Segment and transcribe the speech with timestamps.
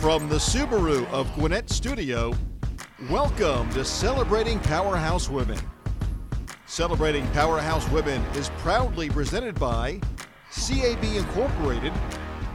[0.00, 2.32] From the Subaru of Gwinnett Studio,
[3.10, 5.58] welcome to Celebrating Powerhouse Women.
[6.64, 10.00] Celebrating Powerhouse Women is proudly presented by
[10.52, 11.92] CAB Incorporated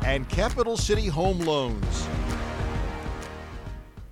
[0.03, 2.07] and Capital City Home Loans.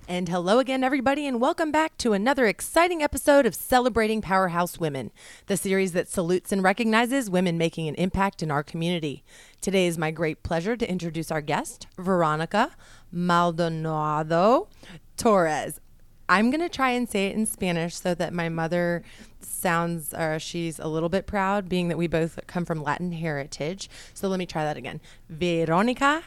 [0.06, 5.10] And hello again, everybody, and welcome back to another exciting episode of Celebrating Powerhouse Women,
[5.46, 9.24] the series that salutes and recognizes women making an impact in our community.
[9.62, 12.72] Today is my great pleasure to introduce our guest, Veronica
[13.10, 14.68] Maldonado
[15.16, 15.80] Torres.
[16.28, 19.02] I'm going to try and say it in Spanish so that my mother
[19.40, 23.88] sounds, or she's a little bit proud, being that we both come from Latin heritage.
[24.12, 25.00] So let me try that again.
[25.30, 26.24] Veronica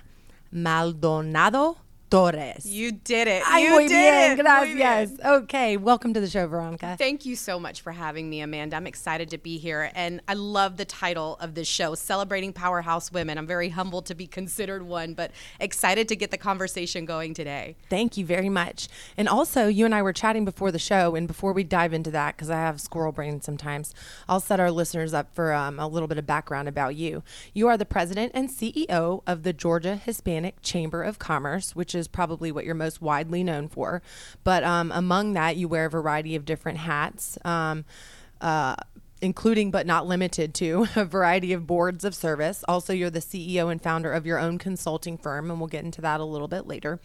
[0.52, 1.78] Maldonado
[2.09, 2.66] Torres.
[2.66, 3.43] You did it.
[3.45, 4.41] Ay, you muy did bien, it.
[4.41, 5.11] Gracias.
[5.11, 5.27] bien.
[5.27, 6.95] Okay, welcome to the show, Veronica.
[6.97, 8.77] Thank you so much for having me, Amanda.
[8.77, 9.91] I'm excited to be here.
[9.93, 13.38] And I love the title of this show, Celebrating Powerhouse Women.
[13.38, 17.75] I'm very humbled to be considered one, but excited to get the conversation going today.
[17.89, 18.88] Thank you very much.
[19.17, 22.11] And also, you and I were chatting before the show, and before we dive into
[22.11, 23.94] that, because I have squirrel brain sometimes,
[24.30, 27.23] I'll set our listeners up for um, a little bit of background about you.
[27.53, 32.08] You are the president and CEO of the Georgia Hispanic Chamber of Commerce, which is
[32.08, 34.02] probably what you're most widely known for.
[34.44, 37.38] But um, among that, you wear a variety of different hats.
[37.44, 37.86] Um,
[38.39, 38.76] uh,
[39.22, 42.64] including but not limited to a variety of boards of service.
[42.67, 46.02] Also, you're the CEO and founder of your own consulting firm, and we'll get into
[46.02, 47.00] that a little bit later.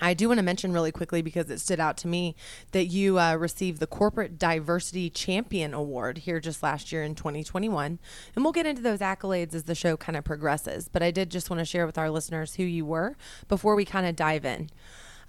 [0.00, 2.34] I do want to mention really quickly because it stood out to me
[2.72, 7.98] that you uh, received the Corporate Diversity Champion Award here just last year in 2021.
[8.34, 10.88] And we'll get into those accolades as the show kind of progresses.
[10.88, 13.16] But I did just want to share with our listeners who you were
[13.48, 14.70] before we kind of dive in.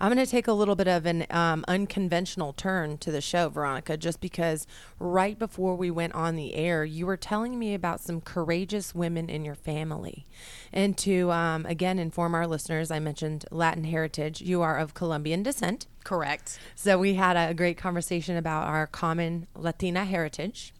[0.01, 3.49] I'm going to take a little bit of an um, unconventional turn to the show,
[3.49, 4.65] Veronica, just because
[4.97, 9.29] right before we went on the air, you were telling me about some courageous women
[9.29, 10.25] in your family.
[10.73, 14.41] And to, um, again, inform our listeners, I mentioned Latin heritage.
[14.41, 15.85] You are of Colombian descent.
[16.03, 16.57] Correct.
[16.73, 20.73] So we had a great conversation about our common Latina heritage.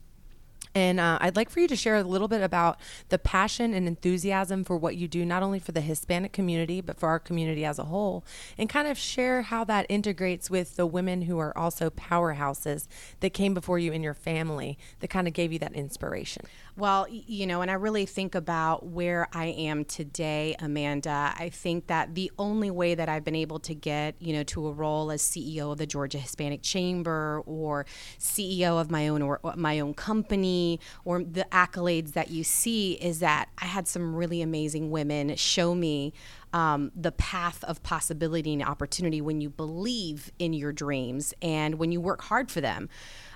[0.74, 2.78] And uh, I'd like for you to share a little bit about
[3.10, 6.98] the passion and enthusiasm for what you do, not only for the Hispanic community, but
[6.98, 8.24] for our community as a whole,
[8.56, 12.86] and kind of share how that integrates with the women who are also powerhouses
[13.20, 16.44] that came before you in your family that kind of gave you that inspiration.
[16.74, 21.34] Well, you know, and I really think about where I am today, Amanda.
[21.36, 24.68] I think that the only way that I've been able to get, you know, to
[24.68, 27.84] a role as CEO of the Georgia Hispanic Chamber or
[28.18, 33.18] CEO of my own or my own company or the accolades that you see is
[33.18, 36.14] that I had some really amazing women show me
[36.54, 41.92] um, the path of possibility and opportunity when you believe in your dreams and when
[41.92, 42.88] you work hard for them.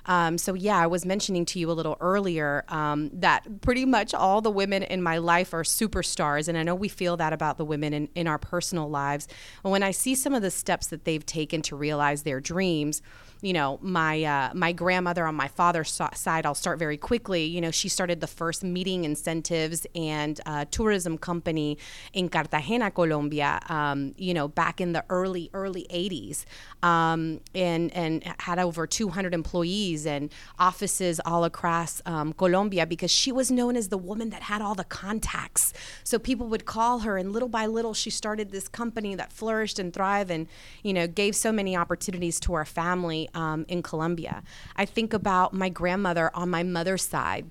[0.07, 4.13] Um, so yeah, I was mentioning to you a little earlier um, that pretty much
[4.13, 7.57] all the women in my life are superstars, and I know we feel that about
[7.57, 9.27] the women in, in our personal lives.
[9.63, 13.01] And when I see some of the steps that they've taken to realize their dreams,
[13.41, 17.45] you know, my uh, my grandmother on my father's side, I'll start very quickly.
[17.45, 21.77] You know, she started the first meeting incentives and uh, tourism company
[22.13, 23.59] in Cartagena, Colombia.
[23.69, 26.45] Um, you know, back in the early early '80s,
[26.87, 33.31] um, and and had over 200 employees and offices all across um, Colombia because she
[33.31, 35.73] was known as the woman that had all the contacts.
[36.03, 39.79] So people would call her, and little by little, she started this company that flourished
[39.79, 40.47] and thrived, and
[40.83, 44.43] you know, gave so many opportunities to our family um, in Colombia.
[44.75, 47.45] I think about my grandmother on my mother's side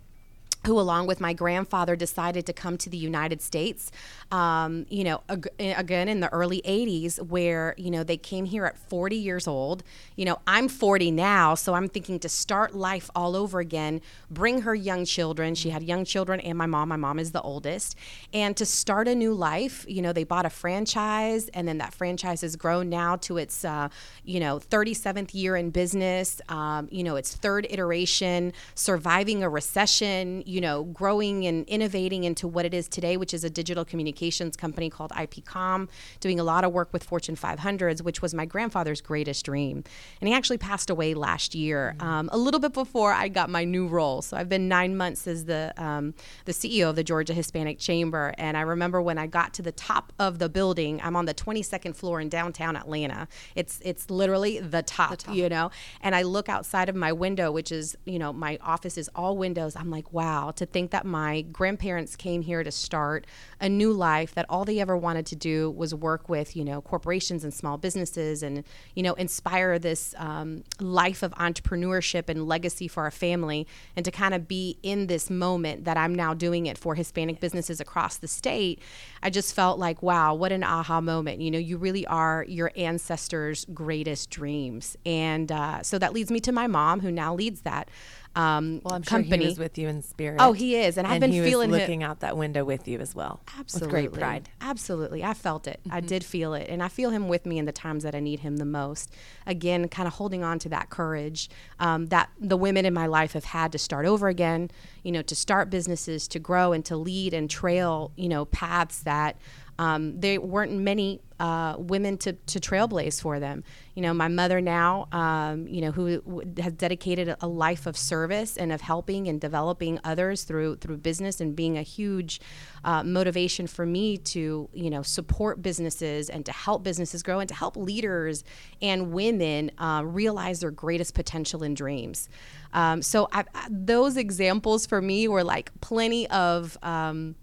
[0.67, 3.91] who, along with my grandfather, decided to come to the United States.
[4.31, 8.67] Um, you know, ag- again in the early '80s, where you know they came here
[8.67, 9.83] at 40 years old.
[10.17, 14.01] You know, I'm 40 now, so I'm thinking to start life all over again.
[14.31, 15.55] Bring her young children.
[15.55, 16.89] She had young children and my mom.
[16.89, 17.97] My mom is the oldest,
[18.33, 19.85] and to start a new life.
[19.89, 23.65] You know, they bought a franchise, and then that franchise has grown now to its
[23.65, 23.89] uh,
[24.25, 26.41] you know 37th year in business.
[26.49, 32.49] Um, you know, its third iteration, surviving a recession you know, growing and innovating into
[32.49, 35.89] what it is today, which is a digital communications company called IPCom,
[36.21, 39.85] doing a lot of work with Fortune 500s, which was my grandfather's greatest dream.
[40.21, 43.65] And he actually passed away last year, um, a little bit before I got my
[43.65, 44.23] new role.
[44.23, 46.15] So I've been nine months as the um,
[46.45, 49.73] the CEO of the Georgia Hispanic Chamber, and I remember when I got to the
[49.73, 51.01] top of the building.
[51.03, 53.29] I'm on the 22nd floor in downtown Atlanta.
[53.55, 55.71] It's it's literally the top, you know.
[56.01, 59.37] And I look outside of my window, which is you know my office is all
[59.37, 59.77] windows.
[59.77, 63.27] I'm like, wow to think that my grandparents came here to start
[63.61, 66.81] a new life that all they ever wanted to do was work with you know
[66.81, 68.65] corporations and small businesses and
[68.95, 73.67] you know inspire this um, life of entrepreneurship and legacy for our family
[73.97, 77.41] and to kind of be in this moment that i'm now doing it for hispanic
[77.41, 78.81] businesses across the state
[79.23, 81.41] i just felt like wow what an aha moment.
[81.41, 84.97] You know you really are your ancestors greatest dreams.
[85.07, 87.89] And uh, so that leads me to my mom who now leads that
[88.37, 89.45] um, well, I'm sure company.
[89.45, 90.37] he was with you in spirit.
[90.41, 93.15] Oh, he is, and I've been he feeling looking out that window with you as
[93.15, 93.41] well.
[93.59, 93.87] Absolutely.
[93.87, 94.49] with great pride.
[94.61, 95.25] Absolutely.
[95.25, 95.81] I felt it.
[95.81, 95.97] Mm-hmm.
[95.97, 96.69] I did feel it.
[96.69, 99.11] And I feel him with me in the times that I need him the most.
[99.47, 101.49] Again, kind of holding on to that courage
[101.81, 104.71] um, that the women in my life have had to start over again,
[105.03, 109.01] you know, to start businesses, to grow and to lead and trail, you know, paths
[109.01, 109.37] that
[109.79, 113.63] um, there weren't many uh, women to, to trailblaze for them.
[113.95, 117.97] You know, my mother now, um, you know, who w- has dedicated a, life of
[117.97, 122.41] service and of helping and developing others through through business and being a huge
[122.85, 127.49] uh, motivation for me to, you know, support businesses and to help businesses grow and
[127.49, 128.45] to help leaders
[128.81, 132.29] and women uh, realize their greatest potential and dreams.
[132.73, 136.79] Um, so I, I, those examples for me were like plenty of.
[136.83, 137.37] Um,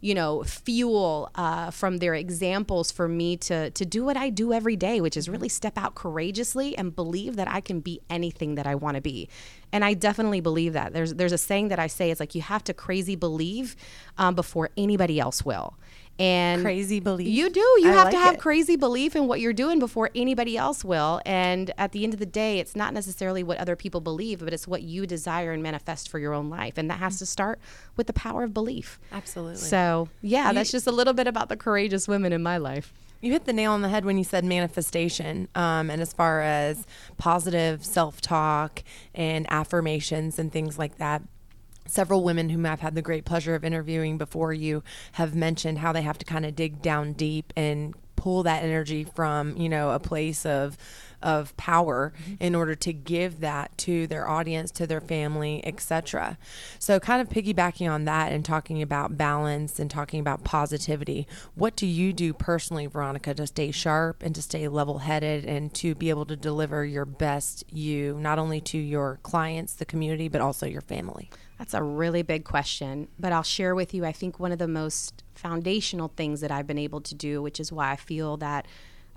[0.00, 4.52] you know fuel uh, from their examples for me to to do what I do
[4.52, 8.56] every day, which is really step out courageously and believe that I can be anything
[8.56, 9.28] that I want to be.
[9.72, 10.92] And I definitely believe that.
[10.92, 13.76] There's there's a saying that I say it's like you have to crazy believe
[14.18, 15.74] um, before anybody else will.
[16.18, 17.28] And Crazy belief.
[17.28, 17.60] You do.
[17.60, 18.40] You I have like to have it.
[18.40, 21.20] crazy belief in what you're doing before anybody else will.
[21.26, 24.54] And at the end of the day, it's not necessarily what other people believe, but
[24.54, 26.78] it's what you desire and manifest for your own life.
[26.78, 27.58] And that has to start
[27.96, 28.98] with the power of belief.
[29.12, 29.56] Absolutely.
[29.58, 32.94] So, yeah, You- that's just a little bit about the courageous women in my life.
[33.20, 35.48] You hit the nail on the head when you said manifestation.
[35.54, 36.86] Um, and as far as
[37.18, 38.82] positive self talk
[39.14, 41.22] and affirmations and things like that,
[41.86, 45.92] several women whom I've had the great pleasure of interviewing before you have mentioned how
[45.92, 49.90] they have to kind of dig down deep and pull that energy from, you know,
[49.90, 50.76] a place of
[51.22, 52.34] of power mm-hmm.
[52.40, 56.38] in order to give that to their audience, to their family, etc.
[56.78, 61.74] So kind of piggybacking on that and talking about balance and talking about positivity, what
[61.74, 66.10] do you do personally, Veronica, to stay sharp and to stay level-headed and to be
[66.10, 70.66] able to deliver your best you, not only to your clients, the community, but also
[70.66, 71.30] your family?
[71.58, 74.04] That's a really big question, but I'll share with you.
[74.04, 77.58] I think one of the most foundational things that I've been able to do, which
[77.58, 78.66] is why I feel that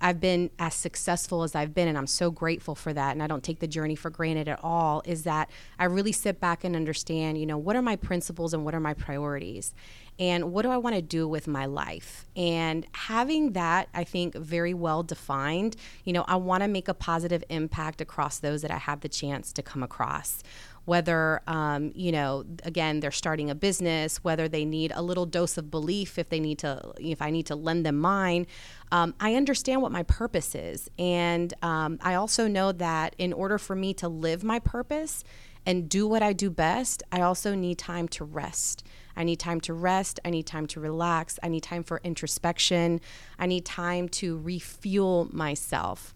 [0.01, 3.11] I've been as successful as I've been, and I'm so grateful for that.
[3.11, 6.39] And I don't take the journey for granted at all, is that I really sit
[6.39, 9.73] back and understand, you know, what are my principles and what are my priorities?
[10.17, 12.25] And what do I want to do with my life?
[12.35, 16.93] And having that, I think, very well defined, you know, I want to make a
[16.93, 20.43] positive impact across those that I have the chance to come across
[20.85, 25.57] whether um, you know again they're starting a business whether they need a little dose
[25.57, 28.45] of belief if they need to if i need to lend them mine
[28.91, 33.57] um, i understand what my purpose is and um, i also know that in order
[33.57, 35.23] for me to live my purpose
[35.65, 38.83] and do what i do best i also need time to rest
[39.19, 40.21] I need time to rest.
[40.23, 41.37] I need time to relax.
[41.43, 43.01] I need time for introspection.
[43.37, 46.13] I need time to refuel myself.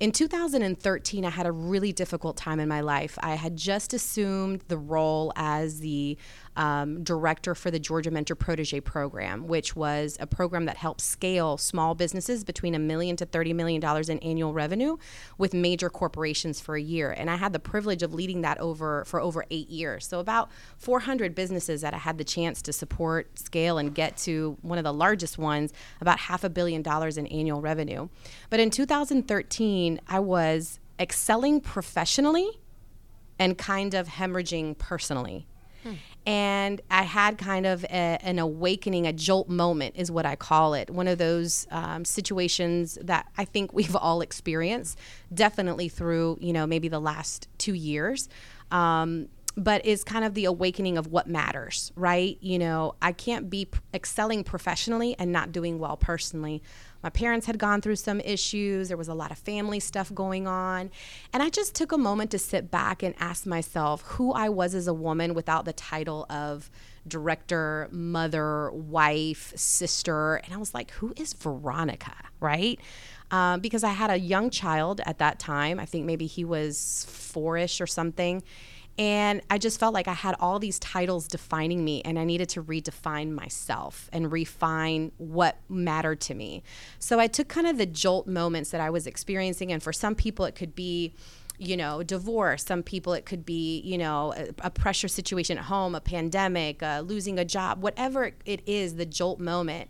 [0.00, 3.16] In 2013, I had a really difficult time in my life.
[3.22, 6.18] I had just assumed the role as the
[6.56, 11.56] um, director for the Georgia Mentor Protege program, which was a program that helps scale
[11.56, 14.96] small businesses between a million to $30 million in annual revenue
[15.38, 17.10] with major corporations for a year.
[17.10, 20.06] And I had the privilege of leading that over for over eight years.
[20.06, 24.56] So about 400 businesses that I had the chance to support, scale, and get to
[24.62, 28.08] one of the largest ones, about half a billion dollars in annual revenue.
[28.50, 32.60] But in 2013, I was excelling professionally
[33.38, 35.46] and kind of hemorrhaging personally.
[36.26, 40.72] And I had kind of a, an awakening, a jolt moment, is what I call
[40.72, 40.88] it.
[40.90, 44.98] One of those um, situations that I think we've all experienced,
[45.32, 48.28] definitely through, you know, maybe the last two years.
[48.70, 52.38] Um, but is kind of the awakening of what matters, right?
[52.40, 56.60] You know, I can't be excelling professionally and not doing well personally.
[57.04, 58.88] My parents had gone through some issues.
[58.88, 60.90] There was a lot of family stuff going on.
[61.34, 64.74] And I just took a moment to sit back and ask myself who I was
[64.74, 66.70] as a woman without the title of
[67.06, 70.36] director, mother, wife, sister.
[70.36, 72.80] And I was like, who is Veronica, right?
[73.30, 75.78] Um, because I had a young child at that time.
[75.78, 78.42] I think maybe he was four-ish or something.
[78.96, 82.48] And I just felt like I had all these titles defining me, and I needed
[82.50, 86.62] to redefine myself and refine what mattered to me.
[87.00, 90.14] So I took kind of the jolt moments that I was experiencing, and for some
[90.14, 91.12] people, it could be
[91.58, 92.64] you know, divorce.
[92.64, 96.82] Some people, it could be, you know, a, a pressure situation at home, a pandemic,
[96.82, 99.88] uh, losing a job, whatever it is, the jolt moment.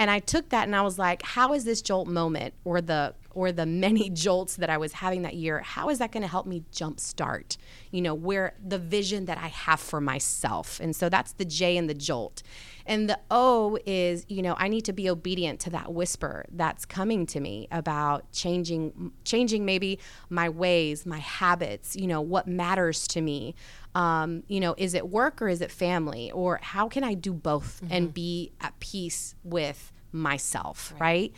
[0.00, 3.12] And I took that and I was like, how is this jolt moment or the
[3.32, 6.28] or the many jolts that I was having that year, how is that going to
[6.28, 7.58] help me jumpstart,
[7.90, 10.80] you know, where the vision that I have for myself?
[10.80, 12.42] And so that's the J and the jolt.
[12.86, 16.84] And the O is, you know, I need to be obedient to that whisper that's
[16.84, 23.06] coming to me about changing, changing maybe my ways, my habits, you know, what matters
[23.08, 23.54] to me.
[23.94, 26.30] Um, you know, is it work or is it family?
[26.30, 27.92] Or how can I do both mm-hmm.
[27.92, 31.00] and be at peace with myself, right?
[31.00, 31.32] right?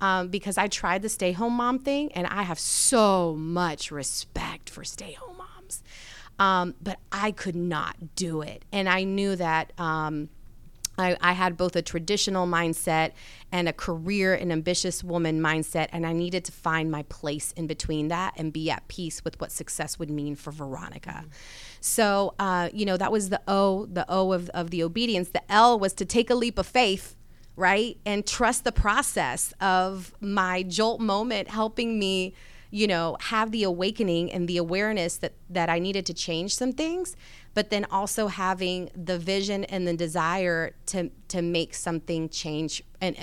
[0.00, 4.70] Um, because I tried the stay home mom thing and I have so much respect
[4.70, 5.82] for stay home moms.
[6.38, 8.64] Um, but I could not do it.
[8.70, 9.72] And I knew that.
[9.78, 10.28] Um,
[10.98, 13.12] I, I, had both a traditional mindset
[13.52, 17.66] and a career and ambitious woman mindset, and I needed to find my place in
[17.66, 21.10] between that and be at peace with what success would mean for Veronica.
[21.10, 21.28] Mm-hmm.
[21.80, 25.28] So, uh, you know, that was the O, the O of, of the obedience.
[25.30, 27.16] The L was to take a leap of faith,
[27.56, 27.96] right?
[28.04, 32.34] And trust the process of my jolt moment helping me
[32.70, 36.72] you know have the awakening and the awareness that that I needed to change some
[36.72, 37.16] things
[37.58, 43.16] but then also having the vision and the desire to to make something change and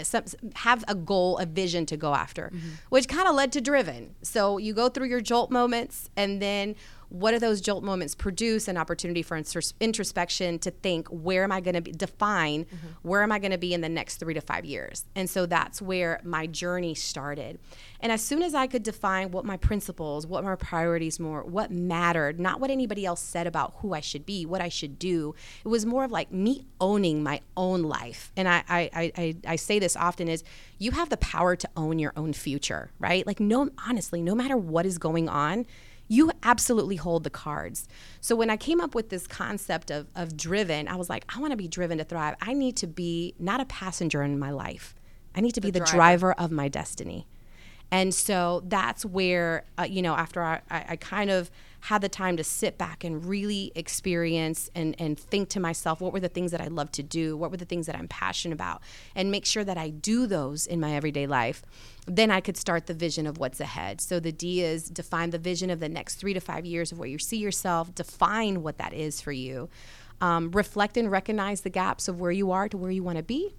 [0.56, 2.70] have a goal, a vision to go after, mm-hmm.
[2.90, 4.16] which kind of led to driven.
[4.24, 6.76] So you go through your jolt moments, and then
[7.10, 9.42] what do those jolt moments produce an opportunity for
[9.80, 12.88] introspection to think where am i going to define mm-hmm.
[13.04, 15.06] where am i going to be in the next three to five years?
[15.16, 17.60] And so that's where my journey started.
[18.00, 21.72] And as soon as i could define what my principles what my priorities more what
[21.72, 25.34] mattered not what anybody else said about who i should be what i should do
[25.64, 28.32] it was more of like me owning my own life.
[28.38, 30.44] And i i i, I say this often is
[30.78, 33.26] you have the power to own your own future right?
[33.26, 35.66] Like no honestly no matter what is going on
[36.08, 37.88] you absolutely hold the cards.
[38.22, 41.40] So when I came up with this concept of, of driven, I was like, I
[41.40, 42.36] want to be driven to thrive.
[42.42, 44.96] I need to be not a passenger in my life.
[45.36, 45.98] I need to be the, the driver.
[45.98, 46.34] driver.
[46.34, 47.28] of my destiny.
[47.92, 51.52] And so that's where, uh, you know, after I, I, I kind of
[51.86, 56.12] had the time to sit back and really experience and, and think to myself, what
[56.12, 57.38] were the things that I love to do?
[57.38, 58.82] What were the things that I'm passionate about?
[59.14, 61.62] And make sure that I do those in my everyday life.
[62.08, 64.02] Then I could start the vision of what's ahead.
[64.02, 66.98] So the D is define the vision of the next three to five years of
[66.98, 69.70] where you see yourself, define what that is for you.
[70.22, 73.24] Um, reflect and recognize the gaps of where you are to where you want to
[73.24, 73.54] be,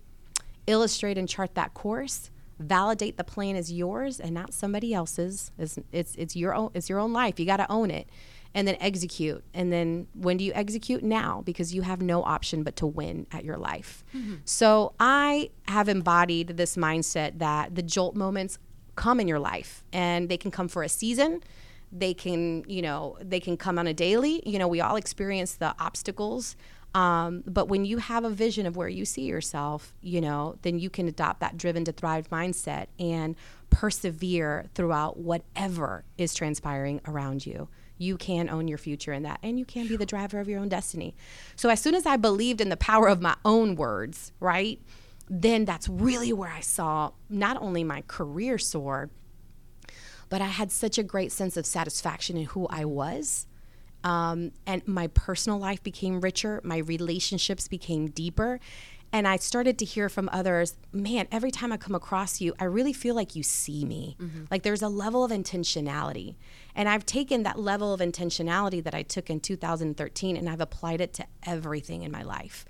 [0.66, 5.53] illustrate and chart that course, validate the plan is yours and not somebody else's.
[5.59, 7.39] It's it's, it's your own it's your own life.
[7.39, 8.09] You got to own it.
[8.55, 9.45] And then execute.
[9.53, 11.03] And then when do you execute?
[11.03, 14.03] Now, because you have no option but to win at your life.
[14.17, 14.37] Mm-hmm.
[14.47, 18.59] So I have embodied this mindset that the jolt moments
[18.95, 21.43] come in your life and they can come for a season
[21.93, 25.55] they can you know they can come on a daily you know we all experience
[25.55, 26.57] the obstacles
[26.97, 30.79] um, but when you have a vision of where you see yourself, you know, then
[30.79, 33.37] you can adopt that driven to thrive mindset and
[33.69, 37.69] persevere throughout whatever is transpiring around you.
[37.99, 40.59] You can own your future in that, and you can be the driver of your
[40.59, 41.15] own destiny.
[41.55, 44.81] So, as soon as I believed in the power of my own words, right,
[45.29, 49.11] then that's really where I saw not only my career soar,
[50.31, 53.47] but I had such a great sense of satisfaction in who I was
[54.07, 58.61] um, and my personal life became richer, my relationships became deeper.
[59.13, 62.65] And I started to hear from others, man, every time I come across you, I
[62.65, 64.17] really feel like you see me.
[64.21, 64.45] Mm-hmm.
[64.49, 66.37] Like there's a level of intentionality.
[66.77, 71.01] And I've taken that level of intentionality that I took in 2013 and I've applied
[71.01, 72.65] it to everything in my life.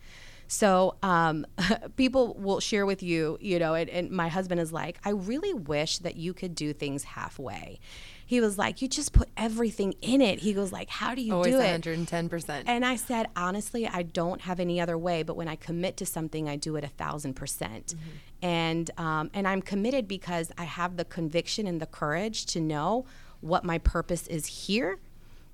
[0.48, 1.44] So um,
[1.96, 5.52] people will share with you, you know, and, and my husband is like, I really
[5.52, 7.78] wish that you could do things halfway
[8.26, 11.32] he was like, "You just put everything in it." He goes like, "How do you
[11.32, 12.68] Always do it?" 110 percent.
[12.68, 15.22] And I said, honestly, I don't have any other way.
[15.22, 17.94] But when I commit to something, I do it a thousand percent.
[17.94, 18.46] Mm-hmm.
[18.46, 23.06] And um, and I'm committed because I have the conviction and the courage to know
[23.40, 24.98] what my purpose is here.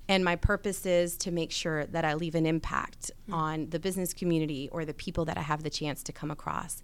[0.09, 3.33] And my purpose is to make sure that I leave an impact mm-hmm.
[3.33, 6.83] on the business community or the people that I have the chance to come across.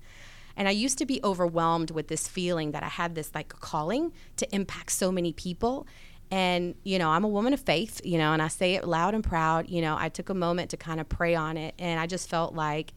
[0.60, 4.12] And I used to be overwhelmed with this feeling that I had this like calling
[4.36, 5.88] to impact so many people.
[6.32, 9.16] And, you know, I'm a woman of faith, you know, and I say it loud
[9.16, 9.70] and proud.
[9.70, 11.76] You know, I took a moment to kind of pray on it.
[11.80, 12.92] And I just felt like,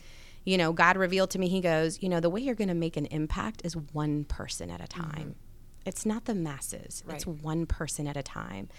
[0.45, 2.75] you know, God revealed to me, He goes, you know, the way you're going to
[2.75, 5.01] make an impact is one person at a mm-hmm.
[5.01, 5.21] time.
[5.21, 5.87] Mm-hmm.
[5.87, 7.15] It's not the masses, right.
[7.15, 8.71] it's one person at a time.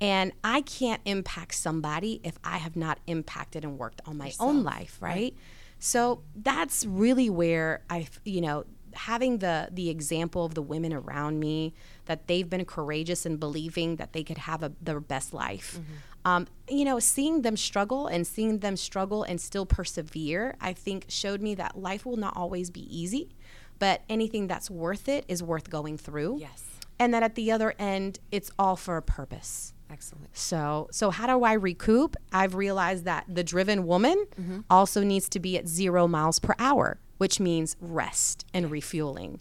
[0.00, 4.50] And I can't impact somebody if I have not impacted and worked on my Yourself.
[4.50, 5.14] own life, right?
[5.14, 5.34] right?
[5.78, 8.64] So that's really where I, you know,
[8.94, 11.74] having the the example of the women around me
[12.06, 15.80] that they've been courageous in believing that they could have a, their best life.
[16.24, 21.06] Um, you know, seeing them struggle and seeing them struggle and still persevere, I think
[21.08, 23.34] showed me that life will not always be easy,
[23.78, 26.38] but anything that's worth it is worth going through.
[26.40, 26.64] Yes.
[26.98, 29.73] And that at the other end, it's all for a purpose.
[29.90, 30.36] Excellent.
[30.36, 32.16] So, so how do I recoup?
[32.32, 34.26] I've realized that the driven woman
[34.70, 39.40] also needs to be at zero miles per hour, which means rest and refueling.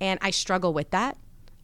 [0.00, 1.16] And I struggle with that.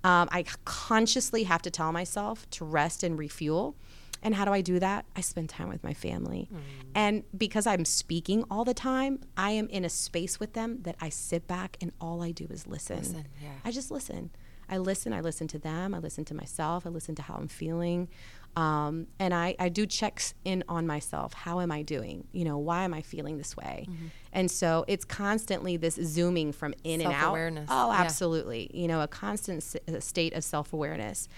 [0.05, 3.77] Um, I consciously have to tell myself to rest and refuel.
[4.23, 5.07] And how do I do that?
[5.17, 6.49] I spend time with my family.
[6.95, 10.97] And because I'm speaking all the time, I am in a space with them that
[11.01, 12.99] I sit back and all I do is listen.
[12.99, 13.49] Listen, yeah.
[13.65, 14.31] I just listen.
[14.71, 15.13] I listen.
[15.13, 15.95] I listen to them.
[15.95, 16.87] I listen to myself.
[16.87, 18.09] I listen to how I'm feeling.
[18.57, 21.33] Um, and I, I do checks in on myself.
[21.35, 22.27] How am I doing?
[22.33, 23.87] You know, why am I feeling this way?
[23.89, 24.07] Mm-hmm.
[24.33, 27.33] And so it's constantly this zooming from in and out.
[27.69, 28.01] Oh, Yeah.
[28.01, 28.71] absolutely.
[28.75, 31.29] You know, a constant s- uh, state of self awareness.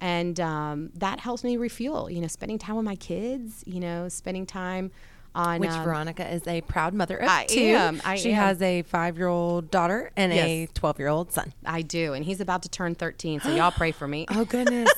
[0.00, 4.08] And um, that helps me refuel, you know, spending time with my kids, you know,
[4.08, 4.90] spending time
[5.34, 5.60] on.
[5.60, 7.60] Which um, Veronica is a proud mother of I two.
[7.60, 8.36] am, I she am.
[8.36, 11.52] has a five-year-old daughter and a twelve-year-old son.
[11.64, 12.12] I do.
[12.14, 13.40] And he's about to turn 13.
[13.40, 14.26] So y'all pray for me.
[14.40, 14.90] Oh goodness,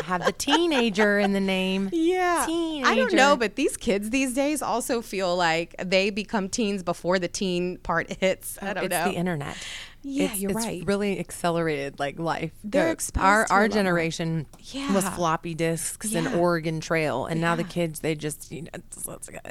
[0.00, 1.88] I have the teenager in the name.
[1.92, 2.44] Yeah.
[2.46, 2.86] teenager.
[2.88, 7.18] I don't know, but these kids these days also feel like they become teens before
[7.18, 8.58] the teen part hits.
[8.60, 9.04] I don't it's know.
[9.10, 9.56] the internet.
[10.02, 10.82] Yeah, It's- you're it's right.
[10.86, 12.52] really accelerated like life.
[12.64, 15.10] They're The- exposed our our generation was Yeah.
[15.10, 18.70] floppy disks and Oregon Trail, and now the kids they just you know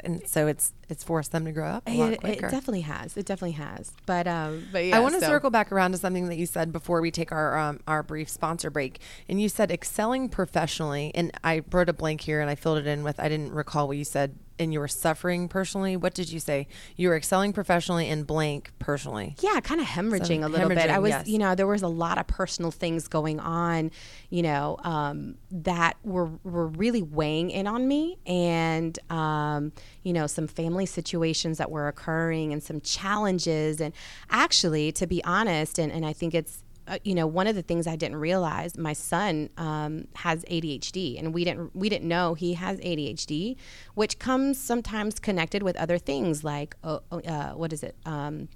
[0.04, 2.50] and so it's it's forced them to grow up a lot it, it quicker.
[2.50, 3.16] definitely has.
[3.16, 3.92] It definitely has.
[4.06, 6.46] But um but yeah, I want to so- circle back around to something that you
[6.46, 11.12] said before we take our um, our brief sponsor break, and you said excelling professionally,
[11.14, 13.86] and I wrote a blank here and I filled it in with I didn't recall
[13.88, 15.96] what you said, and you were suffering personally.
[15.96, 16.68] What did you say?
[16.96, 19.36] You were excelling professionally and blank personally.
[19.40, 20.90] yeah, kind of hemorrhaging a little bit.
[20.90, 21.26] I was, yes.
[21.26, 23.90] you know, there was a lot of personal things going on,
[24.28, 30.26] you know, um, that were were really weighing in on me, and um, you know,
[30.26, 33.94] some family situations that were occurring, and some challenges, and
[34.30, 36.62] actually, to be honest, and and I think it's.
[36.90, 41.18] Uh, you know, one of the things I didn't realize, my son um, has ADHD,
[41.20, 43.56] and we didn't we didn't know he has ADHD,
[43.94, 47.94] which comes sometimes connected with other things like uh, uh, what is it?
[48.04, 48.48] Um,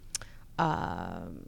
[0.58, 1.46] um,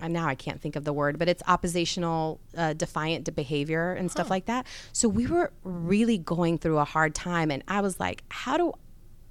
[0.00, 4.10] and now I can't think of the word, but it's oppositional, uh, defiant behavior and
[4.10, 4.66] stuff like that.
[4.92, 8.72] So we were really going through a hard time, and I was like, how do?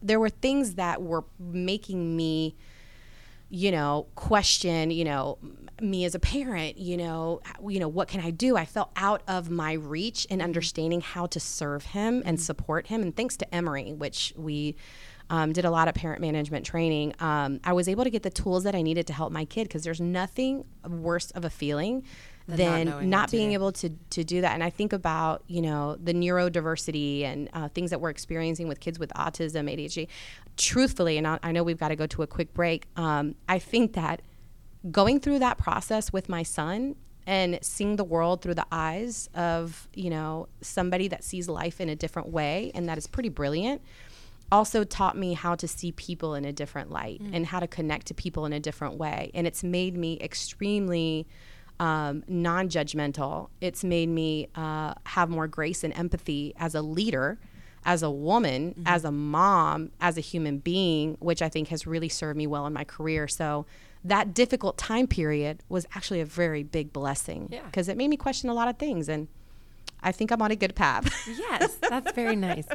[0.04, 2.56] There were things that were making me,
[3.52, 5.38] you know, question, you know,
[5.82, 6.78] me as a parent.
[6.78, 8.56] You know, you know, what can I do?
[8.56, 13.02] I felt out of my reach in understanding how to serve him and support him.
[13.02, 14.78] And thanks to Emory, which we
[15.30, 18.30] um, did a lot of parent management training, um, I was able to get the
[18.30, 22.04] tools that I needed to help my kid because there's nothing worse of a feeling
[22.48, 24.54] Than not not, what to being able to, to do that.
[24.54, 28.80] And I think about, you know, the neurodiversity and uh, things that we're experiencing with
[28.80, 30.08] kids with autism, ADHD.
[30.58, 33.60] Truthfully, and I, I know we've got to go to a quick break, um, I
[33.60, 34.22] think that
[34.90, 36.96] going through that process with my son
[37.28, 41.90] and seeing the world through the eyes of you know somebody that sees life in
[41.90, 43.82] a different way and that is pretty brilliant
[44.52, 48.08] also taught me how to see people in a different light and how to connect
[48.08, 51.28] to people in a different way and it's made me extremely
[51.82, 57.38] um, non-judgmental it's made me uh, have more grace and empathy as a leader
[57.84, 62.10] as a woman, as a mom, as a human being, which I think has really
[62.10, 63.28] served me well in my career.
[63.28, 63.66] So
[64.06, 67.62] that difficult time period was actually a very big blessing Yeah.
[67.66, 69.10] because it made me question a lot of things.
[69.10, 69.28] And
[70.04, 71.12] I think I'm on a good path.
[71.28, 72.68] Yes, that's very nice.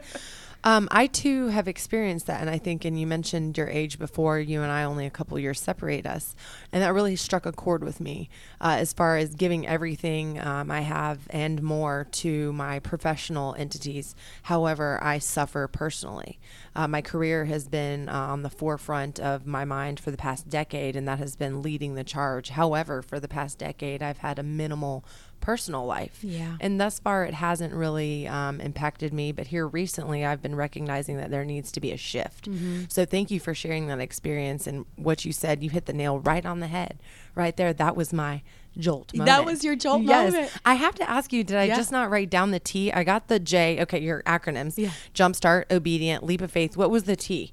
[0.67, 4.41] Um, I too have experienced that, and I think, and you mentioned your age before.
[4.41, 6.35] You and I only a couple years separate us,
[6.73, 8.29] and that really struck a chord with me
[8.61, 14.17] uh, as far as giving everything um, I have and more to my professional entities.
[14.43, 16.41] However, I suffer personally.
[16.75, 20.49] Uh, my career has been uh, on the forefront of my mind for the past
[20.49, 22.49] decade, and that has been leading the charge.
[22.49, 25.05] However, for the past decade, I've had a minimal
[25.41, 26.19] personal life.
[26.23, 26.57] Yeah.
[26.61, 29.33] And thus far, it hasn't really um, impacted me.
[29.33, 32.51] But here recently, I've been recognizing that there needs to be a shift.
[32.51, 32.85] Mm-hmm.
[32.89, 35.63] So thank you for sharing that experience and what you said.
[35.63, 36.99] You hit the nail right on the head,
[37.35, 37.73] right there.
[37.73, 38.43] That was my
[38.79, 39.27] jolt moment.
[39.27, 40.33] That was your jolt yes.
[40.33, 40.53] moment.
[40.65, 41.77] I have to ask you, did I Yeah.
[41.77, 42.93] just not write down the T?
[42.93, 43.81] I got the J.
[43.83, 44.75] Okay, your acronyms.
[44.77, 44.91] Yeah.
[45.15, 46.77] Jumpstart, obedient, leap of faith.
[46.77, 47.53] What was the T?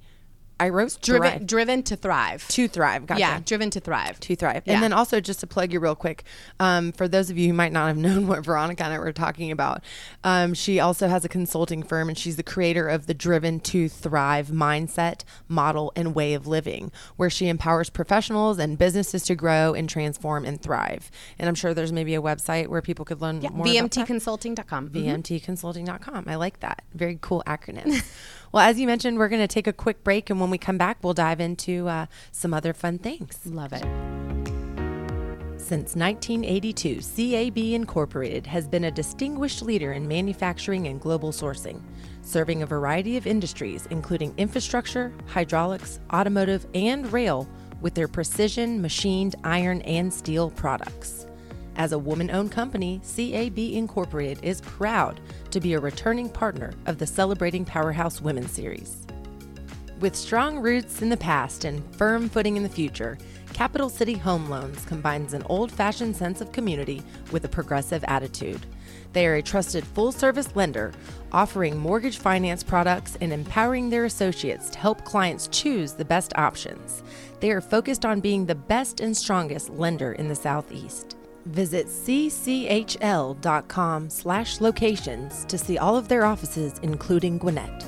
[0.64, 1.46] I wrote driven thrive.
[1.48, 2.48] driven to thrive.
[2.48, 3.06] to thrive.
[3.06, 3.20] Gotcha.
[3.20, 4.18] Yeah, driven to thrive.
[4.22, 4.64] to thrive.
[4.66, 4.76] Yeah.
[4.76, 6.24] And then also just to plug you real quick,
[6.62, 9.12] um, for those of you who might not have known what Veronica and I were
[9.12, 9.84] talking about,
[10.24, 13.90] um, she also has a consulting firm and she's the creator of the Driven to
[13.90, 19.74] Thrive mindset, model, and way of living, where she empowers professionals and businesses to grow
[19.74, 21.12] and transform and thrive.
[21.38, 24.08] And I'm sure there's maybe a website where people could learn yeah, more about that.
[24.08, 24.92] vmtconsulting.com.
[24.92, 25.24] Mhm.
[25.24, 26.24] VMTconsulting.com.
[26.28, 26.84] I like that.
[26.94, 28.02] Very cool acronym.
[28.54, 30.78] well, as you mentioned, we're going to take a quick break, and when we come
[30.78, 33.40] back, we'll dive into uh, some other fun things.
[33.46, 33.82] Love it.
[35.60, 41.82] Since 1982, CAB Incorporated has been a distinguished leader in manufacturing and global sourcing,
[42.22, 47.50] serving a variety of industries, including infrastructure, hydraulics, automotive, and rail,
[47.82, 51.26] with their precision machined iron and steel products.
[51.76, 55.20] As a woman owned company, CAB Incorporated is proud
[55.52, 59.08] to be a returning partner of the Celebrating Powerhouse Women Series.
[60.00, 63.18] With strong roots in the past and firm footing in the future,
[63.54, 68.66] Capital City Home Loans combines an old fashioned sense of community with a progressive attitude.
[69.14, 70.92] They are a trusted full service lender,
[71.32, 77.02] offering mortgage finance products and empowering their associates to help clients choose the best options.
[77.40, 81.16] They are focused on being the best and strongest lender in the Southeast.
[81.46, 83.40] Visit cchl.com
[84.10, 87.86] slash locations to see all of their offices, including Gwinnett.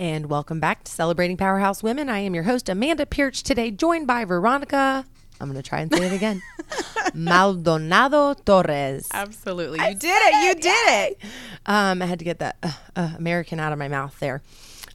[0.00, 2.08] And welcome back to Celebrating Powerhouse Women.
[2.08, 5.04] I am your host, Amanda Pirch, today joined by Veronica.
[5.40, 6.40] I'm going to try and say it again.
[7.14, 9.08] Maldonado Torres.
[9.12, 9.80] Absolutely.
[9.80, 10.44] You did it.
[10.44, 11.18] You did it.
[11.66, 14.40] Um, I had to get that uh, uh, American out of my mouth there.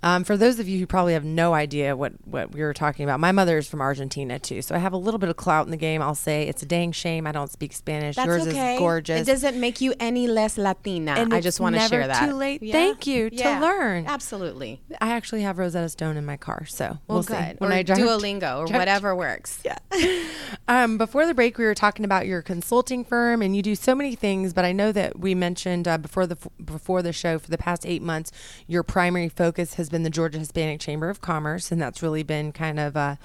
[0.04, 3.06] Um, for those of you who probably have no idea what, what we were talking
[3.06, 5.66] about, my mother is from Argentina too, so I have a little bit of clout
[5.66, 6.02] in the game.
[6.02, 8.18] I'll say it's a dang shame I don't speak Spanish.
[8.18, 8.74] That's Yours okay.
[8.74, 9.22] is gorgeous.
[9.22, 11.12] It doesn't make you any less Latina.
[11.12, 12.28] And I just want to share that.
[12.28, 12.62] too late.
[12.72, 14.06] Thank you to learn.
[14.06, 14.82] Absolutely.
[15.00, 17.34] I actually have Rosetta Stone in my car, so Well, we'll see.
[17.58, 19.62] When or I drive Duolingo or drive- whatever works.
[19.94, 20.26] Yeah.
[20.68, 23.96] um, before the break, we were talking about your consulting firm, and you do so
[23.96, 24.52] many things.
[24.52, 27.86] But I know that we mentioned uh, before the before the show for the past
[27.86, 28.32] eight months,
[28.68, 32.52] your primary focus has been the Georgia Hispanic Chamber of Commerce, and that's really been
[32.52, 32.98] kind of.
[32.98, 33.16] Uh,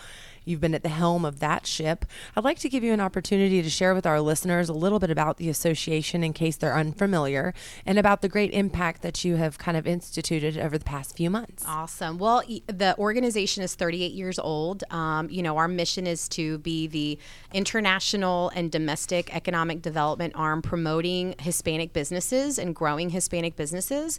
[0.49, 2.07] You've been at the helm of that ship.
[2.35, 5.11] I'd like to give you an opportunity to share with our listeners a little bit
[5.11, 7.53] about the association in case they're unfamiliar
[7.85, 11.29] and about the great impact that you have kind of instituted over the past few
[11.29, 11.65] months.
[11.69, 12.17] Awesome.
[12.17, 14.85] Well, the organization is 38 years old.
[14.91, 17.19] Um, you know, our mission is to be the
[17.53, 24.19] international and domestic economic development arm promoting Hispanic businesses and growing Hispanic businesses.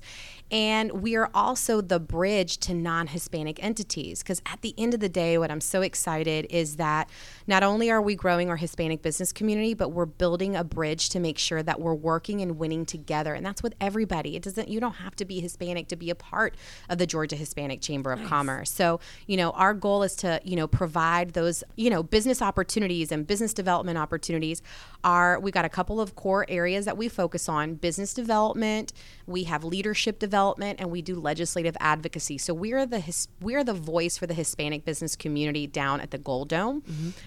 [0.51, 4.21] And we are also the bridge to non Hispanic entities.
[4.21, 7.09] Because at the end of the day, what I'm so excited is that
[7.47, 11.19] not only are we growing our Hispanic business community, but we're building a bridge to
[11.19, 13.33] make sure that we're working and winning together.
[13.33, 14.35] And that's with everybody.
[14.35, 16.55] It doesn't, you don't have to be Hispanic to be a part
[16.89, 18.71] of the Georgia Hispanic Chamber of Commerce.
[18.71, 23.11] So, you know, our goal is to, you know, provide those, you know, business opportunities
[23.11, 24.61] and business development opportunities.
[25.03, 28.93] Are we got a couple of core areas that we focus on business development,
[29.29, 32.37] we have leadership development, and we do legislative advocacy.
[32.37, 36.01] So we are the his, we are the voice for the Hispanic business community down
[36.01, 36.83] at the Gold Dome.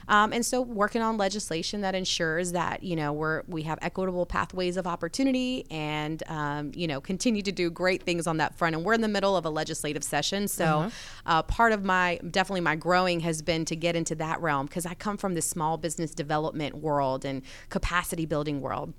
[0.09, 4.27] Um, and so working on legislation that ensures that, you know, we're we have equitable
[4.27, 8.75] pathways of opportunity and um, you know, continue to do great things on that front.
[8.75, 10.49] And we're in the middle of a legislative session.
[10.49, 10.91] So
[11.27, 14.87] uh, part of my definitely my growing has been to get into that realm because
[14.87, 18.93] I come from the small business development world and capacity building world.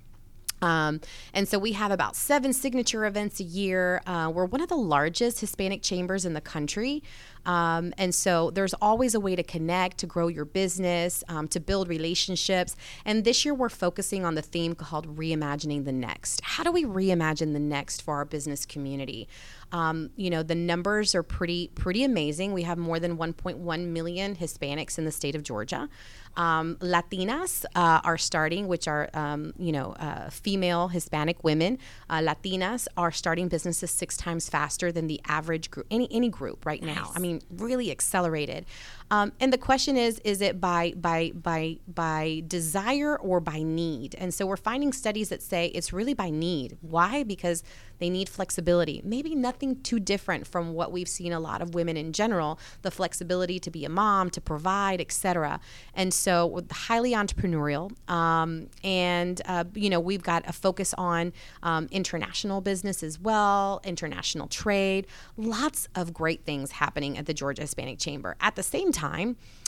[0.64, 1.00] Um,
[1.34, 4.00] and so we have about seven signature events a year.
[4.06, 7.02] Uh, we're one of the largest Hispanic chambers in the country.
[7.46, 11.60] Um, and so there's always a way to connect, to grow your business, um, to
[11.60, 12.76] build relationships.
[13.04, 16.40] And this year we're focusing on the theme called Reimagining the Next.
[16.42, 19.28] How do we reimagine the next for our business community?
[19.72, 22.52] Um, you know, the numbers are pretty pretty amazing.
[22.52, 25.88] We have more than 1.1 million Hispanics in the state of Georgia.
[26.36, 31.78] Um, Latinas uh, are starting, which are um, you know uh, female Hispanic women.
[32.08, 36.66] Uh, Latinas are starting businesses six times faster than the average group, any any group
[36.66, 37.10] right now.
[37.14, 38.66] I mean, really accelerated.
[39.14, 44.16] Um, and the question is, is it by by by by desire or by need?
[44.18, 46.76] And so we're finding studies that say it's really by need.
[46.80, 47.22] Why?
[47.22, 47.62] Because
[47.98, 49.00] they need flexibility.
[49.04, 52.58] Maybe nothing too different from what we've seen a lot of women in general.
[52.82, 55.60] The flexibility to be a mom, to provide, etc.
[55.94, 57.92] And so highly entrepreneurial.
[58.10, 63.80] Um, and uh, you know we've got a focus on um, international business as well,
[63.84, 65.06] international trade.
[65.36, 68.34] Lots of great things happening at the Georgia Hispanic Chamber.
[68.40, 69.03] At the same time,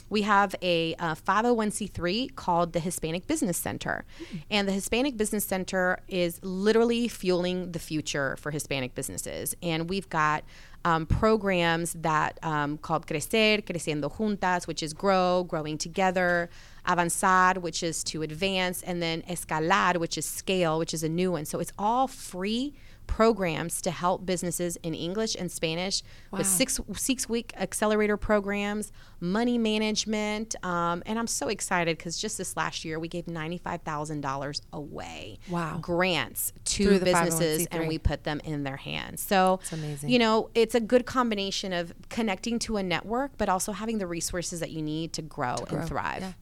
[0.09, 4.05] we have a uh, 501c3 called the Hispanic Business Center.
[4.49, 9.55] And the Hispanic Business Center is literally fueling the future for Hispanic businesses.
[9.61, 10.43] And we've got
[10.85, 16.49] um, programs that um, called Crecer, Creciendo Juntas, which is grow, growing together,
[16.87, 21.33] Avanzar, which is to advance, and then Escalar, which is scale, which is a new
[21.33, 21.43] one.
[21.43, 22.73] So it's all free
[23.07, 26.39] programs to help businesses in English and Spanish wow.
[26.39, 32.37] with six six week accelerator programs, money management, um, and I'm so excited because just
[32.37, 35.39] this last year we gave ninety five thousand dollars away.
[35.49, 39.21] Wow, grants to businesses, and we put them in their hands.
[39.21, 40.09] So That's amazing.
[40.09, 44.07] You know, it's a good combination of connecting to a network, but also having the
[44.07, 45.79] resources that you need to grow, to grow.
[45.79, 46.21] and thrive.
[46.21, 46.33] Yeah.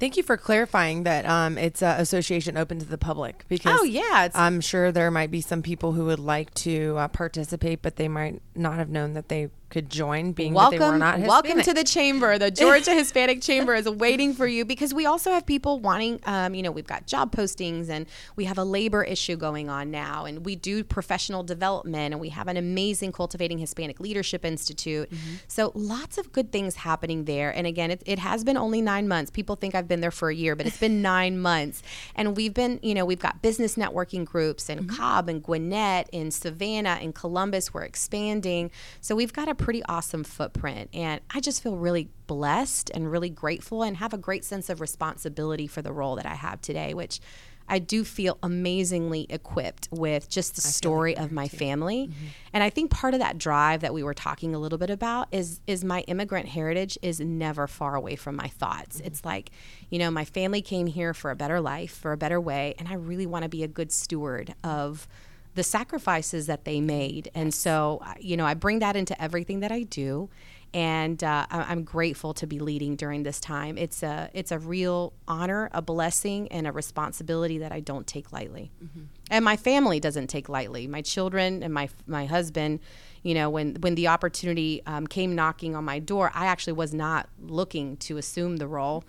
[0.00, 3.84] Thank you for clarifying that um, it's an association open to the public because oh
[3.84, 7.96] yeah, I'm sure there might be some people who would like to uh, participate, but
[7.96, 12.38] they might not have known that they could join being welcome welcome to the chamber.
[12.38, 16.54] The georgia hispanic chamber is waiting for you because we also have people wanting um,
[16.54, 18.06] you know we've got job postings and
[18.36, 22.30] we have a labor issue going on now and we do professional development and we
[22.30, 25.08] have an amazing cultivating hispanic leadership institute.
[25.10, 25.34] Mm-hmm.
[25.46, 27.50] so lots of good things happening there.
[27.56, 29.30] And again it, it has been only nine months.
[29.30, 31.82] People think i've been there for a year but it's been nine months.
[32.16, 34.96] And we've been you know we've got business networking groups in mm-hmm.
[34.96, 37.72] cobb and gwinnett in savannah in columbus.
[37.72, 38.72] We're expanding.
[39.00, 40.90] So we've got a pretty awesome footprint.
[40.94, 44.80] And I just feel really blessed and really grateful and have a great sense of
[44.80, 47.20] responsibility for the role that I have today, which
[47.68, 51.56] I do feel amazingly equipped with just the I story like of my too.
[51.56, 52.08] family.
[52.08, 52.26] Mm-hmm.
[52.52, 55.28] And I think part of that drive that we were talking a little bit about
[55.30, 58.96] is is my immigrant heritage is never far away from my thoughts.
[58.96, 59.06] Mm-hmm.
[59.06, 59.50] It's like,
[59.88, 62.88] you know, my family came here for a better life, for a better way, and
[62.88, 65.06] I really want to be a good steward of
[65.54, 67.30] the sacrifices that they made.
[67.34, 70.28] And so, you know, I bring that into everything that I do.
[70.72, 73.76] And uh, I'm grateful to be leading during this time.
[73.76, 78.30] It's a it's a real honor, a blessing, and a responsibility that I don't take
[78.30, 79.06] lightly, mm-hmm.
[79.32, 80.86] and my family doesn't take lightly.
[80.86, 82.78] My children and my my husband,
[83.24, 86.94] you know, when when the opportunity um, came knocking on my door, I actually was
[86.94, 89.02] not looking to assume the role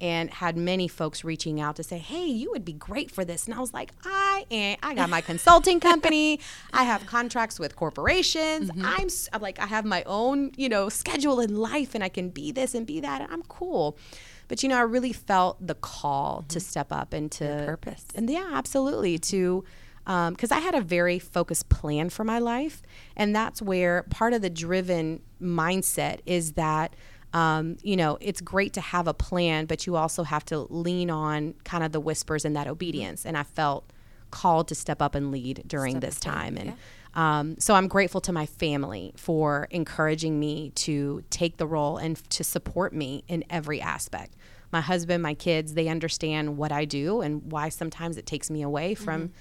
[0.00, 3.46] and had many folks reaching out to say, "Hey, you would be great for this."
[3.46, 4.76] And I was like, "I am.
[4.82, 6.40] I got my consulting company.
[6.72, 8.70] I have contracts with corporations.
[8.70, 8.84] Mm-hmm.
[8.84, 12.30] I'm, I'm like, I have my own, you know, schedule in life, and I can
[12.30, 13.96] be this and be that, and I'm cool."
[14.48, 16.48] But you know, I really felt the call mm-hmm.
[16.48, 19.64] to step up and to Your purpose, and yeah, absolutely to
[20.08, 22.80] because um, I had a very focused plan for my life.
[23.14, 26.96] And that's where part of the driven mindset is that
[27.32, 31.10] um, you know, it's great to have a plan, but you also have to lean
[31.10, 33.26] on kind of the whispers and that obedience.
[33.26, 33.84] And I felt
[34.30, 36.56] called to step up and lead during step this time.
[36.56, 37.38] And yeah.
[37.38, 42.16] um, so I'm grateful to my family for encouraging me to take the role and
[42.30, 44.34] to support me in every aspect.
[44.72, 48.62] My husband, my kids, they understand what I do and why sometimes it takes me
[48.62, 49.22] away from.
[49.22, 49.34] Mm-hmm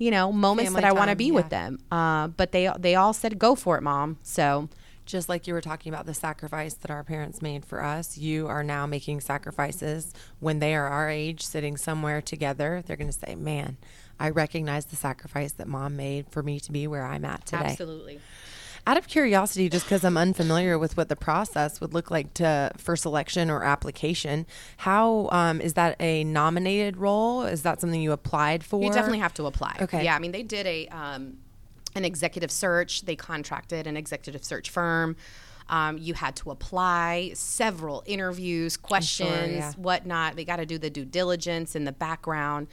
[0.00, 1.32] you know moments Family that I want to be yeah.
[1.32, 1.78] with them.
[1.92, 4.70] Uh, but they they all said, "Go for it, mom." So
[5.10, 8.46] just like you were talking about the sacrifice that our parents made for us, you
[8.46, 12.82] are now making sacrifices when they are our age, sitting somewhere together.
[12.86, 13.76] They're going to say, Man,
[14.18, 17.64] I recognize the sacrifice that mom made for me to be where I'm at today.
[17.64, 18.20] Absolutely.
[18.86, 22.72] Out of curiosity, just because I'm unfamiliar with what the process would look like to
[22.78, 24.46] for selection or application,
[24.78, 27.42] how um, is that a nominated role?
[27.42, 28.82] Is that something you applied for?
[28.82, 29.76] You definitely have to apply.
[29.82, 30.04] Okay.
[30.04, 31.36] Yeah, I mean they did a um,
[31.94, 33.02] an executive search.
[33.02, 35.16] They contracted an executive search firm.
[35.68, 39.72] Um, you had to apply several interviews, questions, sure, yeah.
[39.74, 40.34] whatnot.
[40.34, 42.66] They got to do the due diligence in the background.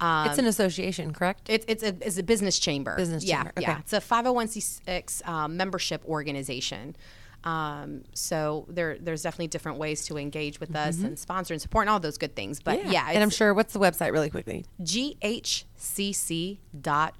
[0.00, 1.48] Um, it's an association, correct?
[1.48, 2.96] It's it's a, it's a business chamber.
[2.96, 3.52] Business yeah, chamber.
[3.58, 3.62] Okay.
[3.62, 6.96] Yeah, it's a 501c6 um, membership organization.
[7.44, 11.06] Um, so there, there's definitely different ways to engage with us mm-hmm.
[11.06, 12.60] and sponsor and support and all those good things.
[12.60, 14.64] But yeah, yeah and I'm sure what's the website really quickly?
[14.80, 15.58] ghcc.org.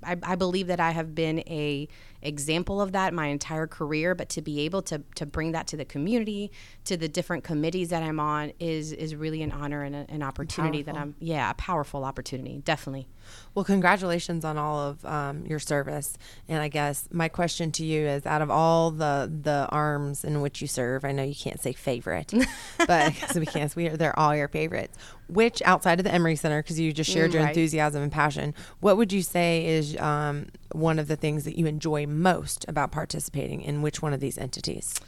[0.03, 1.87] I, I, believe that I have been a
[2.21, 4.15] example of that my entire career.
[4.15, 6.51] But to be able to to bring that to the community,
[6.85, 10.23] to the different committees that I'm on, is is really an honor and a, an
[10.23, 10.93] opportunity powerful.
[10.93, 13.07] that I'm yeah a powerful opportunity definitely.
[13.53, 16.17] Well, congratulations on all of um, your service.
[16.47, 20.41] And I guess my question to you is: out of all the the arms in
[20.41, 22.33] which you serve, I know you can't say favorite,
[22.87, 24.97] but because we can't, we are, they're all your favorites.
[25.31, 27.49] Which outside of the Emory Center, because you just shared mm, your right.
[27.49, 31.67] enthusiasm and passion, what would you say is um, one of the things that you
[31.67, 34.99] enjoy most about participating in which one of these entities?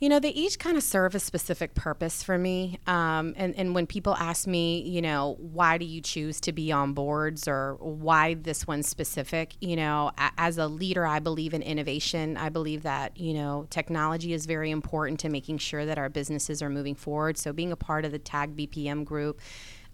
[0.00, 2.78] You know, they each kind of serve a specific purpose for me.
[2.86, 6.72] Um, and, and when people ask me, you know, why do you choose to be
[6.72, 11.62] on boards or why this one specific, you know, as a leader, I believe in
[11.62, 12.36] innovation.
[12.36, 16.60] I believe that, you know, technology is very important to making sure that our businesses
[16.62, 17.38] are moving forward.
[17.38, 19.40] So being a part of the TAG BPM group,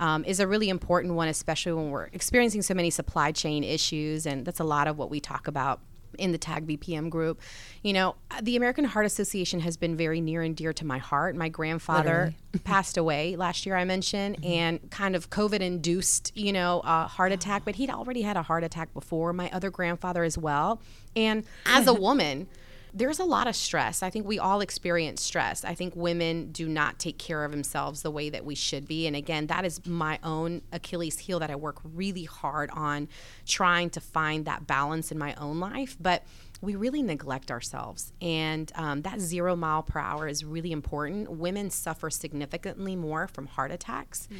[0.00, 4.26] um, is a really important one, especially when we're experiencing so many supply chain issues.
[4.26, 5.80] And that's a lot of what we talk about
[6.18, 7.40] in the tag bpm group.
[7.82, 11.36] You know the american heart association has been very near and dear to my heart.
[11.36, 14.52] My grandfather passed away last year i mentioned mm-hmm.
[14.52, 18.42] and kind of covid induced you know a heart attack but he'd already had a
[18.42, 20.80] heart attack before my other grandfather as well.
[21.16, 22.48] And as a woman
[22.92, 24.02] there's a lot of stress.
[24.02, 25.64] I think we all experience stress.
[25.64, 29.06] I think women do not take care of themselves the way that we should be.
[29.06, 33.08] And again, that is my own Achilles heel that I work really hard on
[33.46, 35.96] trying to find that balance in my own life.
[36.00, 36.24] But
[36.60, 38.12] we really neglect ourselves.
[38.20, 41.30] And um, that zero mile per hour is really important.
[41.30, 44.28] Women suffer significantly more from heart attacks.
[44.30, 44.36] Mm.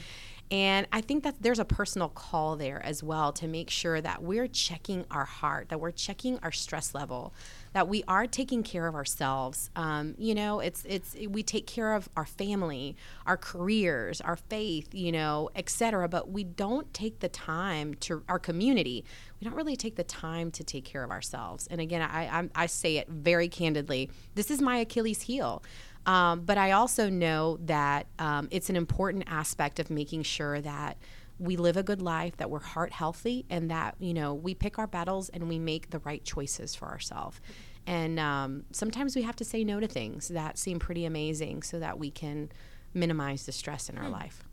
[0.51, 4.21] And I think that there's a personal call there as well to make sure that
[4.21, 7.33] we're checking our heart, that we're checking our stress level,
[7.73, 9.71] that we are taking care of ourselves.
[9.77, 14.89] Um, you know, it's it's we take care of our family, our careers, our faith,
[14.93, 16.09] you know, etc.
[16.09, 19.05] But we don't take the time to our community.
[19.41, 21.69] We don't really take the time to take care of ourselves.
[21.69, 24.11] And again, I I, I say it very candidly.
[24.35, 25.63] This is my Achilles heel.
[26.07, 30.97] Um, but I also know that um, it's an important aspect of making sure that
[31.39, 34.79] we live a good life, that we're heart healthy, and that you know we pick
[34.79, 37.41] our battles and we make the right choices for ourselves.
[37.87, 41.81] And um, sometimes we have to say no to things that seem pretty amazing so
[41.81, 42.53] that we can
[42.93, 44.13] minimize the stress in our hmm.
[44.13, 44.45] life.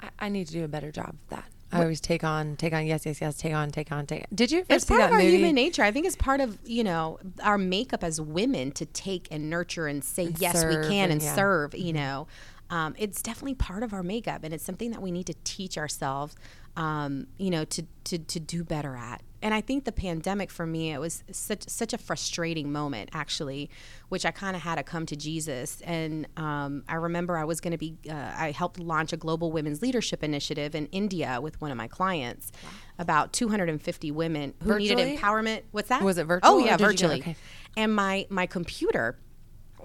[0.00, 1.48] I, I need to do a better job of that.
[1.72, 4.20] I always take on, take on, yes, yes, yes, take on, take on, take.
[4.20, 4.26] On.
[4.34, 5.36] Did you ever it's see part that of our movie?
[5.36, 5.82] human nature.
[5.82, 9.86] I think it's part of you know our makeup as women to take and nurture
[9.86, 11.34] and say and yes, we can and, yeah.
[11.34, 11.74] serve.
[11.74, 11.96] You mm-hmm.
[11.96, 12.26] know,
[12.70, 15.76] um, it's definitely part of our makeup, and it's something that we need to teach
[15.76, 16.36] ourselves.
[16.76, 20.66] Um, you know, to to to do better at and I think the pandemic for
[20.66, 23.70] me it was such such a frustrating moment actually,
[24.08, 25.80] which I kind of had to come to Jesus.
[25.82, 29.52] And um, I remember I was going to be uh, I helped launch a global
[29.52, 32.70] women's leadership initiative in India with one of my clients, wow.
[32.98, 34.94] about 250 women who virtually?
[34.96, 35.62] needed empowerment.
[35.70, 36.02] What's that?
[36.02, 36.54] Was it virtual?
[36.54, 37.20] Oh yeah, virtually.
[37.20, 37.36] Okay.
[37.76, 39.18] And my my computer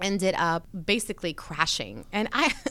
[0.00, 2.52] ended up basically crashing, and I.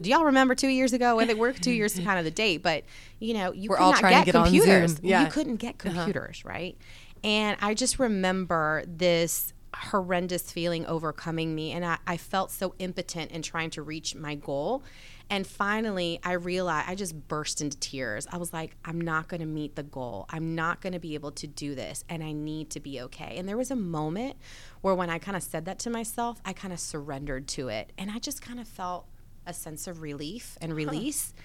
[0.00, 1.18] do y'all remember two years ago?
[1.18, 2.84] I think we're two years kind of the date, but
[3.18, 4.92] you know, you we're all trying get to get computers.
[4.92, 5.06] on Zoom.
[5.06, 5.24] Yeah.
[5.24, 5.94] You couldn't get uh-huh.
[5.94, 6.54] computers, uh-huh.
[6.54, 6.78] right?
[7.24, 13.32] And I just remember this horrendous feeling overcoming me, and I, I felt so impotent
[13.32, 14.82] in trying to reach my goal.
[15.30, 18.26] And finally, I realized I just burst into tears.
[18.32, 20.24] I was like, I'm not going to meet the goal.
[20.30, 23.34] I'm not going to be able to do this, and I need to be okay.
[23.36, 24.36] And there was a moment
[24.80, 27.92] where, when I kind of said that to myself, I kind of surrendered to it.
[27.98, 29.06] And I just kind of felt
[29.48, 31.32] a sense of relief and release.
[31.34, 31.42] Huh.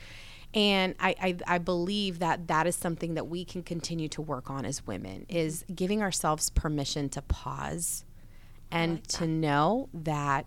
[0.55, 4.51] And I, I, I, believe that that is something that we can continue to work
[4.51, 8.05] on as women is giving ourselves permission to pause
[8.69, 10.45] and like to know that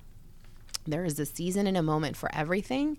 [0.87, 2.99] there is a season and a moment for everything.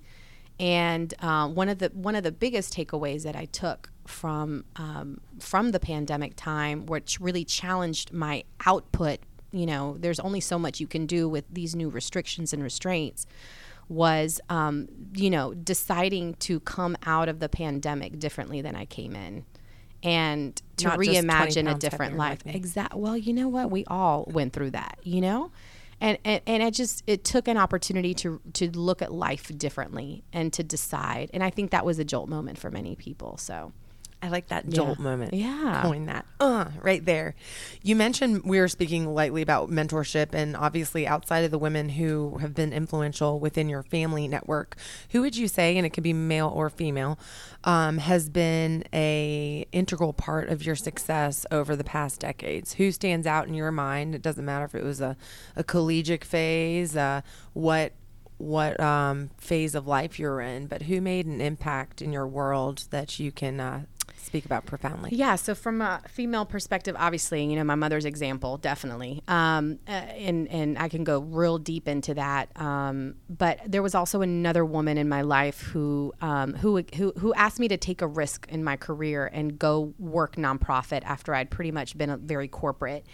[0.60, 5.22] And um, one of the one of the biggest takeaways that I took from um,
[5.40, 9.20] from the pandemic time, which really challenged my output.
[9.52, 13.26] You know, there's only so much you can do with these new restrictions and restraints
[13.90, 19.16] was, um, you know, deciding to come out of the pandemic differently than I came
[19.16, 19.46] in
[20.04, 22.40] and to Not reimagine a different life.
[22.46, 23.02] Exactly.
[23.02, 23.72] Well, you know what?
[23.72, 25.52] We all went through that, you know?
[26.00, 30.24] And, and, and it just it took an opportunity to to look at life differently
[30.32, 33.74] and to decide and i think that was a jolt moment for many people so
[34.22, 35.34] I like that jolt moment.
[35.36, 35.82] Yeah.
[35.84, 36.26] Coin that.
[36.40, 37.36] Uh, right there.
[37.84, 42.38] You mentioned we were speaking lightly about mentorship, and obviously, outside of the women who
[42.40, 44.76] have been influential within your family network,
[45.12, 47.20] who would you say, and it could be male or female,
[47.64, 52.74] um, has been a integral part of your success over the past decades?
[52.74, 54.16] Who stands out in your mind?
[54.16, 55.16] It doesn't matter if it was a,
[55.56, 57.22] a collegiate phase, uh,
[57.54, 57.94] what
[58.38, 62.86] what um, phase of life you're in, but who made an impact in your world
[62.92, 63.84] that you can uh,
[64.28, 65.10] speak about profoundly?
[65.14, 65.36] Yeah.
[65.36, 70.48] So from a female perspective, obviously, you know, my mother's example, definitely, um, uh, and
[70.50, 72.50] and I can go real deep into that.
[72.60, 77.34] Um, but there was also another woman in my life who um, who who who
[77.34, 81.50] asked me to take a risk in my career and go work nonprofit after I'd
[81.50, 83.06] pretty much been a very corporate.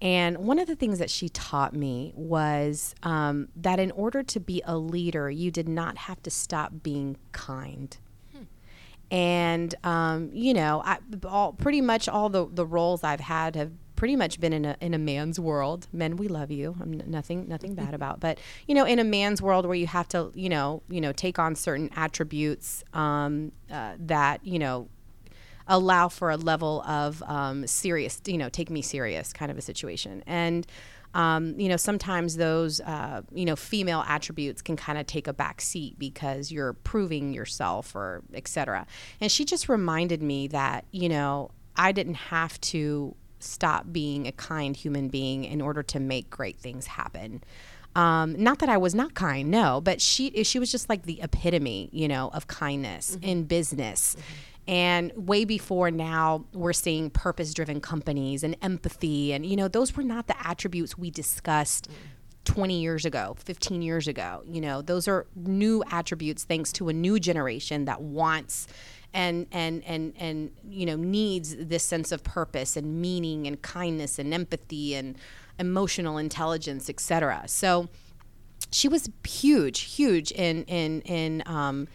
[0.00, 4.38] And one of the things that she taught me was um, that in order to
[4.38, 7.96] be a leader, you did not have to stop being kind.
[9.10, 13.72] And um, you know, I, all pretty much all the, the roles I've had have
[13.96, 15.88] pretty much been in a in a man's world.
[15.92, 16.76] Men, we love you.
[16.80, 20.08] I'm nothing nothing bad about, but you know, in a man's world where you have
[20.08, 24.88] to, you know, you know, take on certain attributes um, uh, that you know
[25.68, 29.60] allow for a level of um, serious, you know, take me serious kind of a
[29.60, 30.22] situation.
[30.26, 30.66] And
[31.14, 35.32] um, you know, sometimes those, uh, you know, female attributes can kind of take a
[35.32, 38.86] back seat because you're proving yourself or etc.
[39.20, 44.32] And she just reminded me that, you know, I didn't have to stop being a
[44.32, 47.42] kind human being in order to make great things happen.
[47.94, 51.20] Um, not that I was not kind, no, but she she was just like the
[51.22, 53.24] epitome, you know, of kindness mm-hmm.
[53.24, 54.14] in business.
[54.14, 54.22] Mm-hmm.
[54.68, 59.32] And way before now, we're seeing purpose driven companies and empathy.
[59.32, 61.88] And, you know, those were not the attributes we discussed.
[62.44, 64.42] 20 years ago, 15 years ago.
[64.46, 68.66] You know, those are new attributes thanks to a new generation that wants
[69.12, 74.18] and and and and you know needs this sense of purpose and meaning and kindness
[74.18, 75.16] and empathy and
[75.58, 77.44] emotional intelligence, etc.
[77.46, 77.88] So
[78.70, 81.88] she was huge, huge in in in um,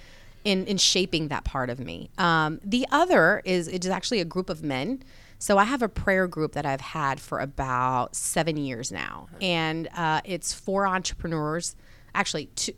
[0.44, 2.10] in, in shaping that part of me.
[2.18, 5.04] Um, the other is it is actually a group of men.
[5.40, 9.90] So I have a prayer group that I've had for about seven years now, and
[9.94, 11.76] uh, it's four entrepreneurs,
[12.16, 12.74] actually two,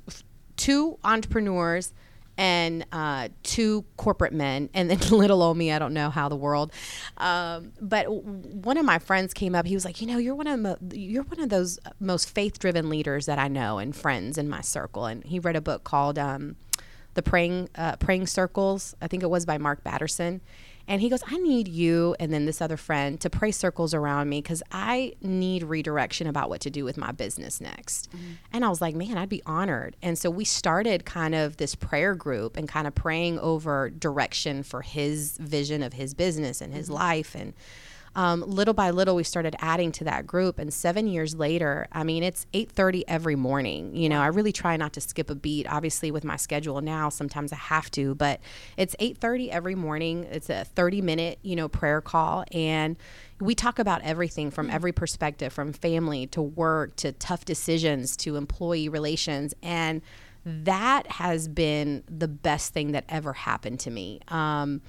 [0.57, 1.93] two entrepreneurs
[2.37, 5.71] and uh, two corporate men, and then little old me.
[5.71, 6.71] I don't know how the world.
[7.17, 9.65] Um, but one of my friends came up.
[9.65, 12.59] He was like, you know, you're one of mo- you're one of those most faith
[12.59, 15.05] driven leaders that I know and friends in my circle.
[15.05, 16.55] And he read a book called um,
[17.15, 18.95] the praying uh, praying circles.
[19.01, 20.41] I think it was by Mark Batterson.
[20.87, 24.29] And he goes, I need you and then this other friend to pray circles around
[24.29, 28.11] me because I need redirection about what to do with my business next.
[28.11, 28.33] Mm-hmm.
[28.53, 29.95] And I was like, man, I'd be honored.
[30.03, 34.61] And so we started kind of this prayer group and kind of praying over direction
[34.61, 36.95] for his vision of his business and his mm-hmm.
[36.95, 37.33] life.
[37.33, 37.53] And
[38.15, 40.59] um, little by little we started adding to that group.
[40.59, 43.95] And seven years later i mean it's 8.30 every morning.
[43.95, 47.09] You know i really try not to skip a beat obviously with my schedule now.
[47.09, 48.39] Sometimes i have to but
[48.77, 50.25] it's 8.30 every morning.
[50.31, 52.45] It's a 30 minute you know prayer call.
[52.51, 52.97] And
[53.39, 58.37] we talk about everything from every perspective from family to work to tough decisions to
[58.37, 59.53] employee relations.
[59.61, 60.01] And
[60.45, 64.21] that has been the best thing that ever happened to me.
[64.27, 64.81] Um,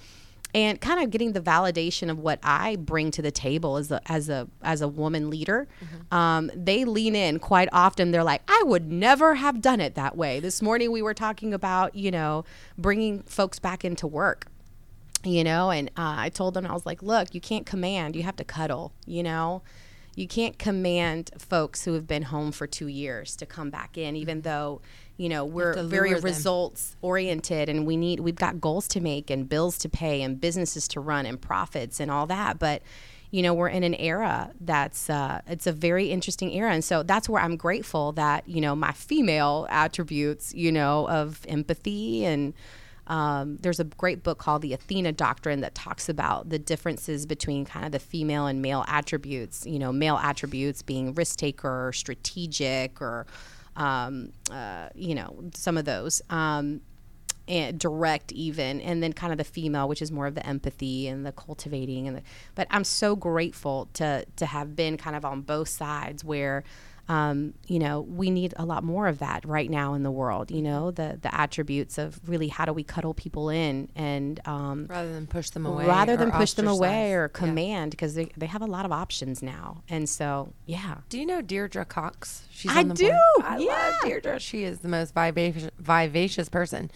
[0.57, 4.01] and kind of getting the validation of what I bring to the table as a
[4.11, 5.69] as a as a woman leader.
[5.85, 6.15] Mm-hmm.
[6.15, 8.11] Um, they lean in quite often.
[8.11, 10.41] They're like, I would never have done it that way.
[10.41, 12.47] This morning we were talking about you know
[12.79, 14.47] bringing folks back into work.
[15.25, 18.23] You know, and uh, I told them I was like, look, you can't command, you
[18.23, 18.93] have to cuddle.
[19.07, 19.63] You know,
[20.17, 24.17] you can't command folks who have been home for two years to come back in,
[24.17, 24.81] even though
[25.19, 29.49] you know we're very results oriented and we need we've got goals to make and
[29.49, 32.59] bills to pay and businesses to run and profits and all that.
[32.59, 32.83] But
[33.31, 36.73] you know we're in an era that's uh, it's a very interesting era.
[36.73, 41.45] And so that's where i'm grateful that you know my female attributes you know of
[41.47, 42.55] empathy and
[43.09, 47.65] um, there's a great book called the athena doctrine that talks about the differences between
[47.65, 53.01] kind of the female and male attributes you know male attributes being risk taker strategic
[53.01, 53.27] or
[53.77, 56.23] um, uh, you know, some of those.
[56.31, 56.81] Um,
[57.49, 61.07] and direct even and then kind of the female which is more of the empathy
[61.07, 62.23] and the cultivating and the,
[62.57, 66.65] but i'm so grateful to to have been kind of on both sides where
[67.09, 70.51] um, you know, we need a lot more of that right now in the world.
[70.51, 74.87] You know, the the attributes of really how do we cuddle people in and um,
[74.89, 78.47] rather than push them away, rather than push them away or command because they, they
[78.47, 79.83] have a lot of options now.
[79.89, 80.99] And so, yeah.
[81.09, 82.45] Do you know Deirdre Cox?
[82.51, 83.21] She's I on the do, board.
[83.45, 83.67] I yeah.
[83.69, 84.41] love Deirdre.
[84.41, 86.91] She is the most vivacious, vivacious person.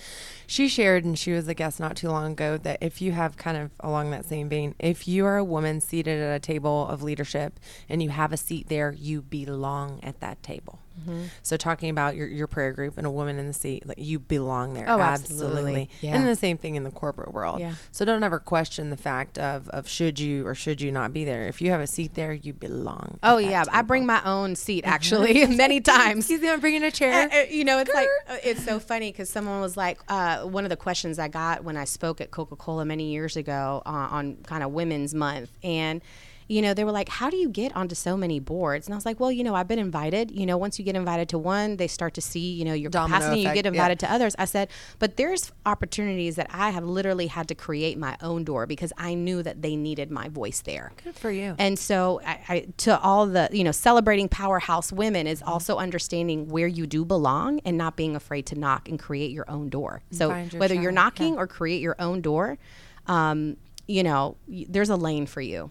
[0.46, 3.36] She shared, and she was a guest not too long ago, that if you have
[3.36, 6.88] kind of along that same vein, if you are a woman seated at a table
[6.88, 10.80] of leadership and you have a seat there, you belong at that table.
[11.01, 11.24] Mm-hmm.
[11.42, 14.18] So talking about your, your prayer group and a woman in the seat, like you
[14.18, 14.88] belong there.
[14.88, 15.88] Oh, absolutely.
[16.01, 16.16] Yeah.
[16.16, 17.61] And the same thing in the corporate world.
[17.61, 17.74] Yeah.
[17.90, 21.24] So don't ever question the fact of, of should you or should you not be
[21.24, 21.46] there.
[21.46, 23.18] If you have a seat there, you belong.
[23.22, 26.24] Oh yeah, I bring my own seat actually many times.
[26.24, 27.30] Excuse me, I'm bringing a chair.
[27.30, 30.42] Uh, uh, you know, it's like uh, it's so funny because someone was like, uh,
[30.42, 33.82] one of the questions I got when I spoke at Coca Cola many years ago
[33.86, 36.03] uh, on kind of Women's Month, and
[36.51, 38.96] you know, they were like, "How do you get onto so many boards?" And I
[38.96, 40.32] was like, "Well, you know, I've been invited.
[40.32, 42.90] You know, once you get invited to one, they start to see, you know, your
[42.90, 43.42] Domino capacity.
[43.42, 43.78] effect, you get yeah.
[43.78, 47.98] invited to others." I said, "But there's opportunities that I have literally had to create
[47.98, 51.55] my own door because I knew that they needed my voice there." Good for you.
[51.57, 56.48] And so, I, I, to all the, you know, celebrating powerhouse women is also understanding
[56.48, 60.03] where you do belong and not being afraid to knock and create your own door.
[60.11, 61.40] So, your whether you're knocking yeah.
[61.40, 62.59] or create your own door,
[63.07, 65.70] um, you know, y- there's a lane for you.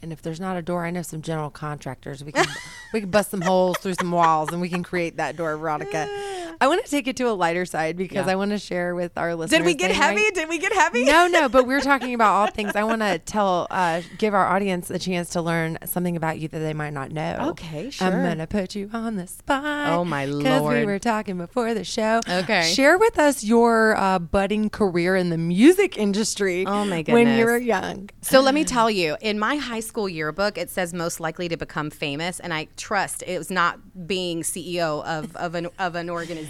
[0.00, 2.22] And if there's not a door, I know some general contractors.
[2.22, 2.46] We can
[2.92, 6.08] we can bust some holes through some walls, and we can create that door, Veronica.
[6.60, 8.32] I want to take it to a lighter side because Yeah.
[8.32, 9.58] I want to share with our listeners.
[9.58, 10.22] Did we get they heavy?
[10.22, 11.04] might- Did we get heavy?
[11.04, 12.72] no, no, but we're talking about all things.
[12.74, 16.48] I want to tell, uh, give our audience a chance to learn something about you
[16.48, 17.48] that they might not know.
[17.50, 18.08] Okay, sure.
[18.08, 19.90] I'm gonna put you on the spot.
[19.92, 20.42] Oh, my Lord.
[20.44, 22.20] Because we were talking before the show.
[22.28, 22.62] Okay.
[22.74, 26.64] Share with us your uh, budding career in the music industry.
[26.66, 27.14] Oh, my goodness.
[27.14, 28.10] When you were young.
[28.22, 31.56] So let me tell you, in my high school yearbook, it says most likely to
[31.56, 36.10] become famous, and I trust it was not being CEO of, of an of an
[36.10, 36.47] organization.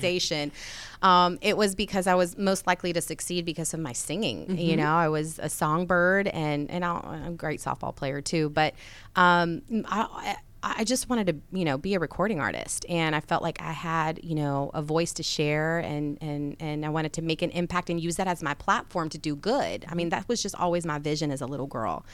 [1.02, 4.56] Um, it was because I was most likely to succeed because of my singing.
[4.58, 8.48] You know, I was a songbird, and and I'll, I'm a great softball player too.
[8.50, 8.74] But
[9.14, 13.42] um, I, I just wanted to, you know, be a recording artist, and I felt
[13.44, 17.22] like I had, you know, a voice to share, and and and I wanted to
[17.22, 19.84] make an impact and use that as my platform to do good.
[19.88, 22.04] I mean, that was just always my vision as a little girl.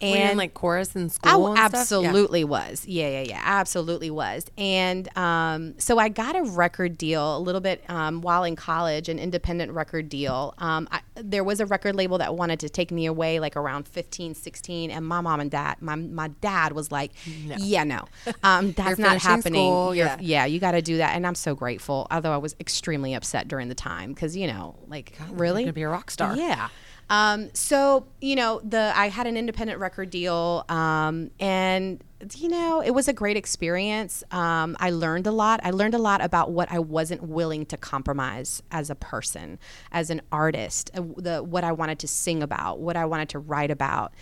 [0.00, 1.32] Were you in like chorus in school?
[1.32, 1.58] Oh, and?
[1.58, 1.64] Yeah.
[1.64, 2.86] absolutely was.
[2.86, 4.46] Yeah, yeah, yeah, absolutely was.
[4.56, 9.08] And um, so I got a record deal a little bit um, while in college,
[9.08, 10.54] an independent record deal.
[10.58, 13.88] Um, I, there was a record label that wanted to take me away like around
[13.88, 18.04] 15, 16, and my mom and dad, my, my dad was like, yeah, no,
[18.42, 19.60] um, that's not happening.
[19.60, 20.16] school, yeah.
[20.20, 21.16] yeah, you got to do that.
[21.16, 24.76] And I'm so grateful, although I was extremely upset during the time because, you know,
[24.86, 25.64] like, really?
[25.64, 26.36] gonna be a rock star.
[26.36, 26.68] Yeah.
[27.10, 32.02] Um, so you know, the I had an independent record deal, um, and
[32.34, 34.24] you know, it was a great experience.
[34.30, 35.60] Um, I learned a lot.
[35.62, 39.58] I learned a lot about what I wasn't willing to compromise as a person,
[39.92, 43.38] as an artist, uh, the what I wanted to sing about, what I wanted to
[43.38, 44.12] write about.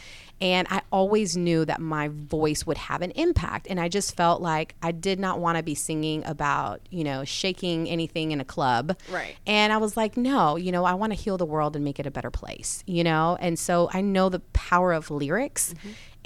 [0.41, 3.67] And I always knew that my voice would have an impact.
[3.71, 7.25] And I just felt like I did not want to be singing about, you know,
[7.25, 8.99] shaking anything in a club.
[9.11, 9.37] Right.
[9.47, 11.99] And I was like, no, you know, I want to heal the world and make
[11.99, 13.39] it a better place, you know?
[13.41, 15.75] And so I know the power of lyrics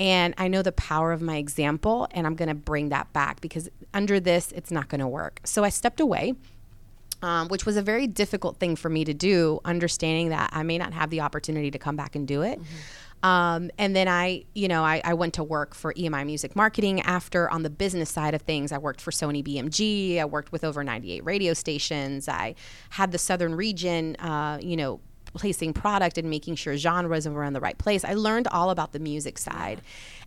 [0.01, 3.43] and I know the power of my example, and I'm going to bring that back
[3.43, 5.41] because under this, it's not going to work.
[5.45, 6.35] So I stepped away.
[7.23, 10.79] Um, which was a very difficult thing for me to do, understanding that I may
[10.79, 12.59] not have the opportunity to come back and do it.
[13.23, 17.01] Um, and then I, you know, I, I went to work for EMI Music Marketing
[17.03, 18.73] after on the business side of things.
[18.73, 20.19] I worked for Sony BMG.
[20.19, 22.29] I worked with over 98 radio stations.
[22.29, 22.55] I
[22.91, 25.01] had the Southern region, uh, you know,
[25.35, 28.05] placing product and making sure genres were in the right place.
[28.05, 29.81] I learned all about the music side.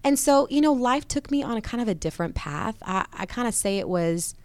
[0.03, 2.77] And so, you know, life took me on a kind of a different path.
[2.85, 4.35] I, I kind of say it was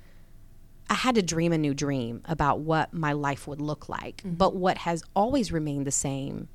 [0.90, 4.22] I had to dream a new dream about what my life would look like.
[4.24, 6.48] But what has always remained the same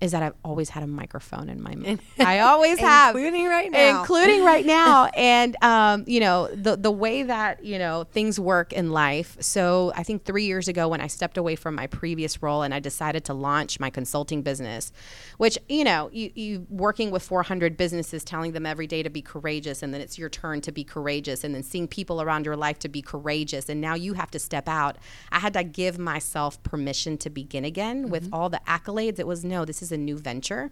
[0.00, 2.00] is that I've always had a microphone in my mouth.
[2.20, 4.00] I always have, Including right now.
[4.00, 5.06] including right now.
[5.16, 9.36] And um, you know the the way that you know things work in life.
[9.40, 12.72] So I think three years ago when I stepped away from my previous role and
[12.72, 14.92] I decided to launch my consulting business,
[15.38, 19.22] which you know you you working with 400 businesses, telling them every day to be
[19.22, 22.56] courageous, and then it's your turn to be courageous, and then seeing people around your
[22.56, 24.96] life to be courageous, and now you have to step out.
[25.32, 29.18] I had to give myself permission to begin again with all the accolades.
[29.18, 30.70] It was no, this is a new venture,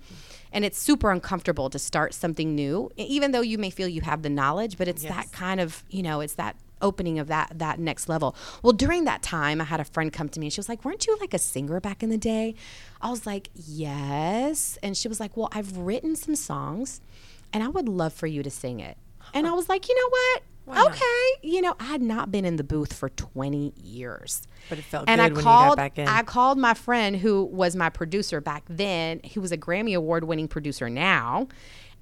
[0.52, 4.22] and it's super uncomfortable to start something new, even though you may feel you have
[4.22, 4.76] the knowledge.
[4.76, 8.36] But it's that kind of you know, it's that opening of that that next level.
[8.62, 10.84] Well, during that time, I had a friend come to me and she was like,
[10.84, 12.54] "Weren't you like a singer back in the day?"
[13.00, 17.00] I was like, "Yes," and she was like, "Well, I've written some songs,
[17.52, 18.96] and I would love for you to sing it."
[19.34, 22.56] And I was like, "You know what?" Okay, you know, I had not been in
[22.56, 24.46] the booth for 20 years.
[24.68, 26.08] But it felt and good I when you got called, back in.
[26.08, 29.20] I called my friend who was my producer back then.
[29.22, 31.48] He was a Grammy Award winning producer now.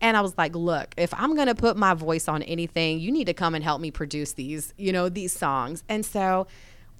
[0.00, 3.12] And I was like, look, if I'm going to put my voice on anything, you
[3.12, 5.84] need to come and help me produce these, you know, these songs.
[5.88, 6.46] And so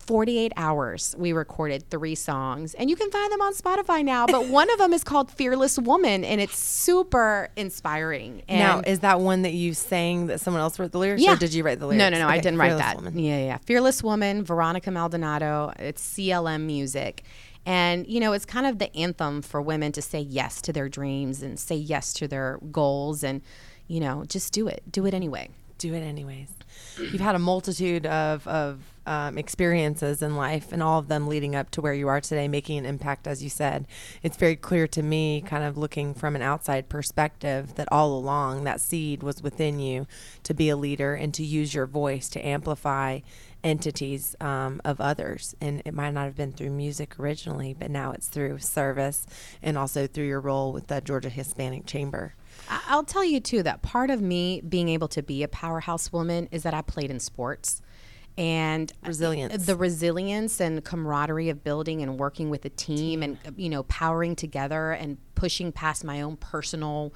[0.06, 4.46] 48 hours we recorded three songs and you can find them on spotify now but
[4.48, 9.20] one of them is called fearless woman and it's super inspiring and now, is that
[9.20, 11.26] one that you sang that someone else wrote the lyrics?
[11.26, 11.98] Or did you write the lyrics?
[11.98, 13.18] no no no i didn't write Fearless that Woman.
[13.18, 17.22] yeah yeah fearless woman veronica maldonado it's clm music
[17.66, 20.88] and you know it's kind of the anthem for women to say yes to their
[20.88, 23.40] dreams and say yes to their goals and
[23.86, 25.48] you know just do it do it anyway
[25.78, 26.48] do it anyways.
[26.98, 31.54] You've had a multitude of, of um, experiences in life, and all of them leading
[31.54, 33.86] up to where you are today, making an impact, as you said.
[34.22, 38.64] It's very clear to me, kind of looking from an outside perspective, that all along
[38.64, 40.06] that seed was within you
[40.44, 43.20] to be a leader and to use your voice to amplify
[43.64, 45.56] entities um, of others.
[45.60, 49.26] And it might not have been through music originally, but now it's through service
[49.62, 52.34] and also through your role with the Georgia Hispanic Chamber.
[52.68, 56.48] I'll tell you too that part of me being able to be a powerhouse woman
[56.52, 57.82] is that I played in sports.
[58.36, 59.66] And Resilience.
[59.66, 64.34] the resilience and camaraderie of building and working with a team and you know powering
[64.34, 67.14] together and pushing past my own personal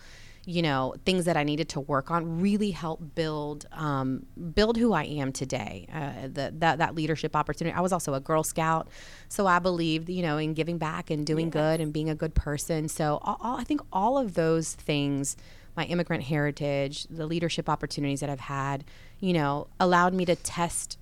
[0.49, 4.95] you know things that I needed to work on really helped build um, build who
[4.95, 5.87] I am today.
[5.93, 7.77] Uh, the, that that leadership opportunity.
[7.77, 8.89] I was also a Girl Scout,
[9.29, 12.35] so I believed you know in giving back and doing good and being a good
[12.35, 12.89] person.
[12.89, 15.37] So all, all, I think all of those things,
[15.77, 18.85] my immigrant heritage, the leadership opportunities that I've had,
[19.21, 20.97] you know, allowed me to test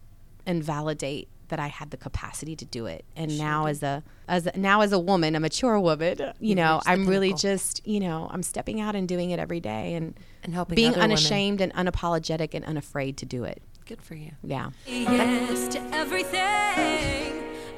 [0.47, 3.05] and validate that I had the capacity to do it.
[3.15, 6.81] And now as a as a, now as a woman, a mature woman, you know,
[6.87, 7.39] I'm really pinnacle.
[7.39, 10.91] just, you know, I'm stepping out and doing it every day and And helping being
[10.93, 11.11] other women.
[11.13, 13.63] unashamed and unapologetic and unafraid to do it.
[13.87, 14.33] Good for you.
[14.43, 14.71] Yeah.
[14.87, 16.41] Yes to everything.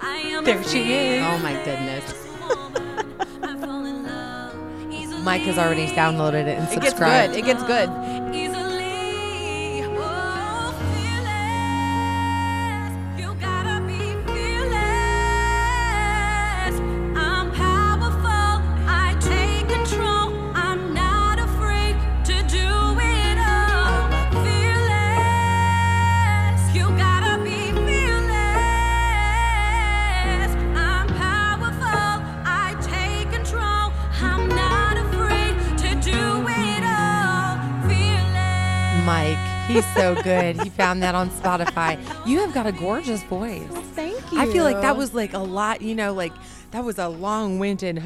[0.00, 1.22] I am There she is.
[1.26, 2.24] Oh my goodness.
[5.24, 7.34] Mike has already downloaded it and It gets subscribed.
[7.34, 7.38] good.
[7.40, 7.90] It gets good.
[39.68, 40.60] He's so good.
[40.60, 41.98] he found that on Spotify.
[42.26, 43.62] You have got a gorgeous voice.
[43.70, 44.40] Well, Thank you.
[44.40, 46.32] I feel like that was like a lot, you know, like
[46.72, 48.02] that was a long-winded,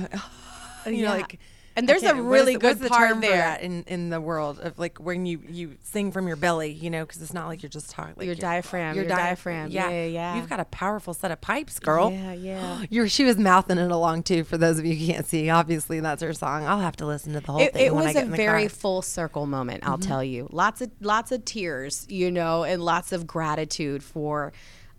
[0.86, 1.38] you know, like.
[1.76, 3.58] And there's a can't- what is really good part there.
[3.60, 7.04] in in the world of like when you you sing from your belly, you know,
[7.04, 8.14] because it's not like you're just talking.
[8.16, 9.70] Like Your diaphragm, your diaph- diaphragm.
[9.70, 10.36] Yeah, yeah, yeah.
[10.36, 12.10] You've got a powerful set of pipes, girl.
[12.10, 12.84] Yeah, yeah.
[12.90, 14.44] You're, she was mouthing it along too.
[14.44, 16.66] For those of you who can't see, obviously that's her song.
[16.66, 17.86] I'll have to listen to the whole it, thing.
[17.86, 18.68] it when I was get a in the very car.
[18.68, 20.08] full circle moment i'll mm-hmm.
[20.08, 24.52] tell you lots of lots of tears you know and lots of gratitude for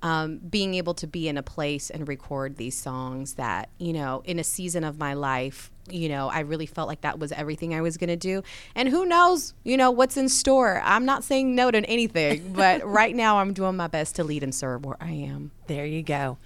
[0.04, 4.22] um, being able to be in a place and record these songs that you know
[4.26, 7.74] in a season of my life you know i really felt like that was everything
[7.74, 8.44] i was going to do.
[8.76, 10.82] And who knows you know what's in store.
[10.84, 14.44] I'm not saying no to anything but right now i'm doing my best to lead
[14.44, 15.52] and serve where i am.
[15.68, 16.38] There you go.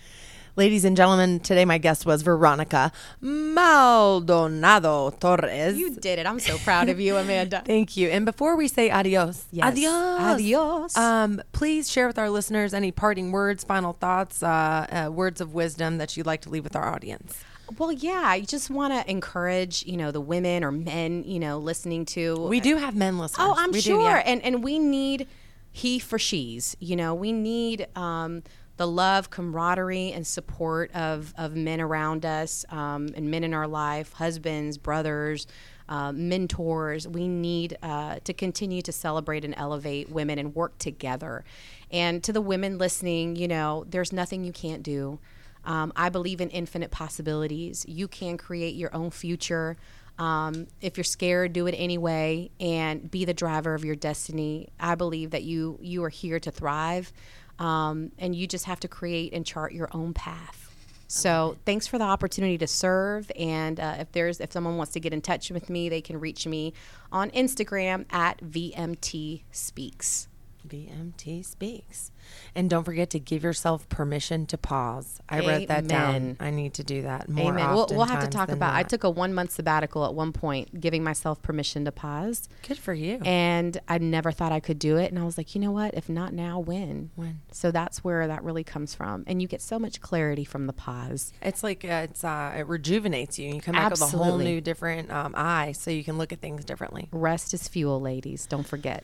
[0.58, 2.92] Ladies and gentlemen, today my guest was Veronica
[3.22, 5.78] Maldonado Torres.
[5.78, 8.10] you did it i'm so proud of you amanda Thank you.
[8.10, 9.68] And before we say adios, Yes.
[9.68, 10.98] adios, Adios.
[10.98, 15.54] Um, please share with our listeners any parting words, final thoughts, uh, uh, words of
[15.54, 17.40] wisdom that you'd like to leave with our audience.
[17.78, 21.60] Well, yeah, I just want to encourage, you know, the women or men, you know,
[21.60, 22.36] listening to.
[22.48, 23.46] We do have men listeners.
[23.48, 24.24] Oh, I'm We do, sure, yeah.
[24.26, 25.28] and and we need
[25.72, 26.76] he for she's.
[26.80, 28.42] You know, we need um,
[28.78, 33.68] the love, camaraderie, and support of of men around us, um, and men in our
[33.68, 35.48] life, husbands, brothers.
[35.90, 41.46] Uh, mentors, we need uh, to continue to celebrate and elevate women and work together.
[41.92, 45.18] And to the women listening, you know, there's nothing you can't do.
[45.64, 47.86] Um, I believe in infinite possibilities.
[47.88, 49.78] You can create your own future.
[50.20, 54.70] Um, if you're scared, do it anyway, and be the driver of your destiny.
[54.80, 57.14] I believe that you you are here to thrive,
[57.60, 60.64] um, and you just have to create and chart your own path.
[61.08, 63.32] So thanks for the opportunity to serve.
[63.38, 66.20] And uh, if there's if someone wants to get in touch with me, they can
[66.20, 66.74] reach me
[67.12, 70.28] on Instagram at VMT Speaks.
[70.68, 72.12] VMT Speaks.
[72.56, 75.22] And don't forget to give yourself permission to pause.
[75.30, 76.38] I wrote that down.
[76.40, 77.74] I need to do that more Amen.
[77.74, 78.74] We'll, we'll have to talk about.
[78.74, 82.78] I took a one month sabbatical at one point, giving myself permission to pause, Good
[82.78, 83.22] for you.
[83.26, 85.12] and I never thought I could do it.
[85.12, 85.94] And I was like, you know what?
[85.94, 87.12] If not now, when?
[87.16, 87.42] When?
[87.52, 90.74] So that's where that really comes from, and you get so much clarity from the
[90.74, 91.32] pause.
[91.42, 93.54] It's like uh, it's uh, it rejuvenates you.
[93.54, 96.42] You come back with a whole new, different um, eye, so you can look at
[96.42, 97.08] things differently.
[97.12, 98.46] Rest is fuel, ladies.
[98.46, 99.04] Don't forget.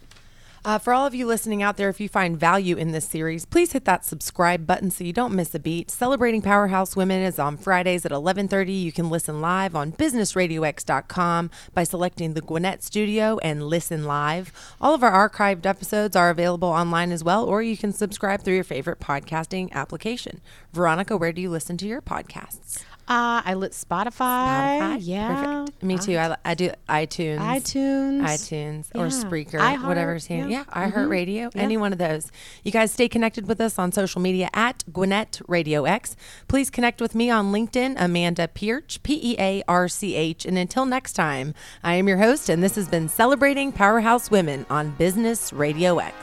[0.65, 3.43] Uh, for all of you listening out there, if you find value in this series,
[3.43, 5.91] please hit that subscribe button so you don't miss a beat.
[5.91, 8.71] Celebrating Powerhouse Women is on Fridays at 11:30.
[8.71, 14.53] You can listen live on businessradiox.com by selecting the Gwinnett Studio and listen live.
[14.79, 18.55] All of our archived episodes are available online as well, or you can subscribe through
[18.55, 20.39] your favorite podcasting application.
[20.71, 22.85] Veronica, where do you listen to your podcasts?
[23.07, 24.79] Uh, I lit Spotify.
[24.79, 24.97] Spotify?
[25.01, 25.35] Yeah.
[25.65, 25.83] Perfect.
[25.83, 26.17] Me too.
[26.17, 27.39] I, I do iTunes.
[27.39, 28.21] iTunes.
[28.21, 29.11] iTunes or Yeah.
[29.11, 30.47] Spreaker, iHeart, whatever's here.
[30.47, 30.63] yeah.
[30.75, 31.61] Yeah, iHeartRadio, Yeah.
[31.61, 32.31] any one of those.
[32.63, 36.15] You guys stay connected with us on social media at Gwinnett Radio X.
[36.47, 40.45] Please connect with me on LinkedIn, Amanda Pearch, P E A R C H.
[40.45, 44.65] And until next time, I am your host, and this has been Celebrating Powerhouse Women
[44.69, 46.15] on Business Radio X.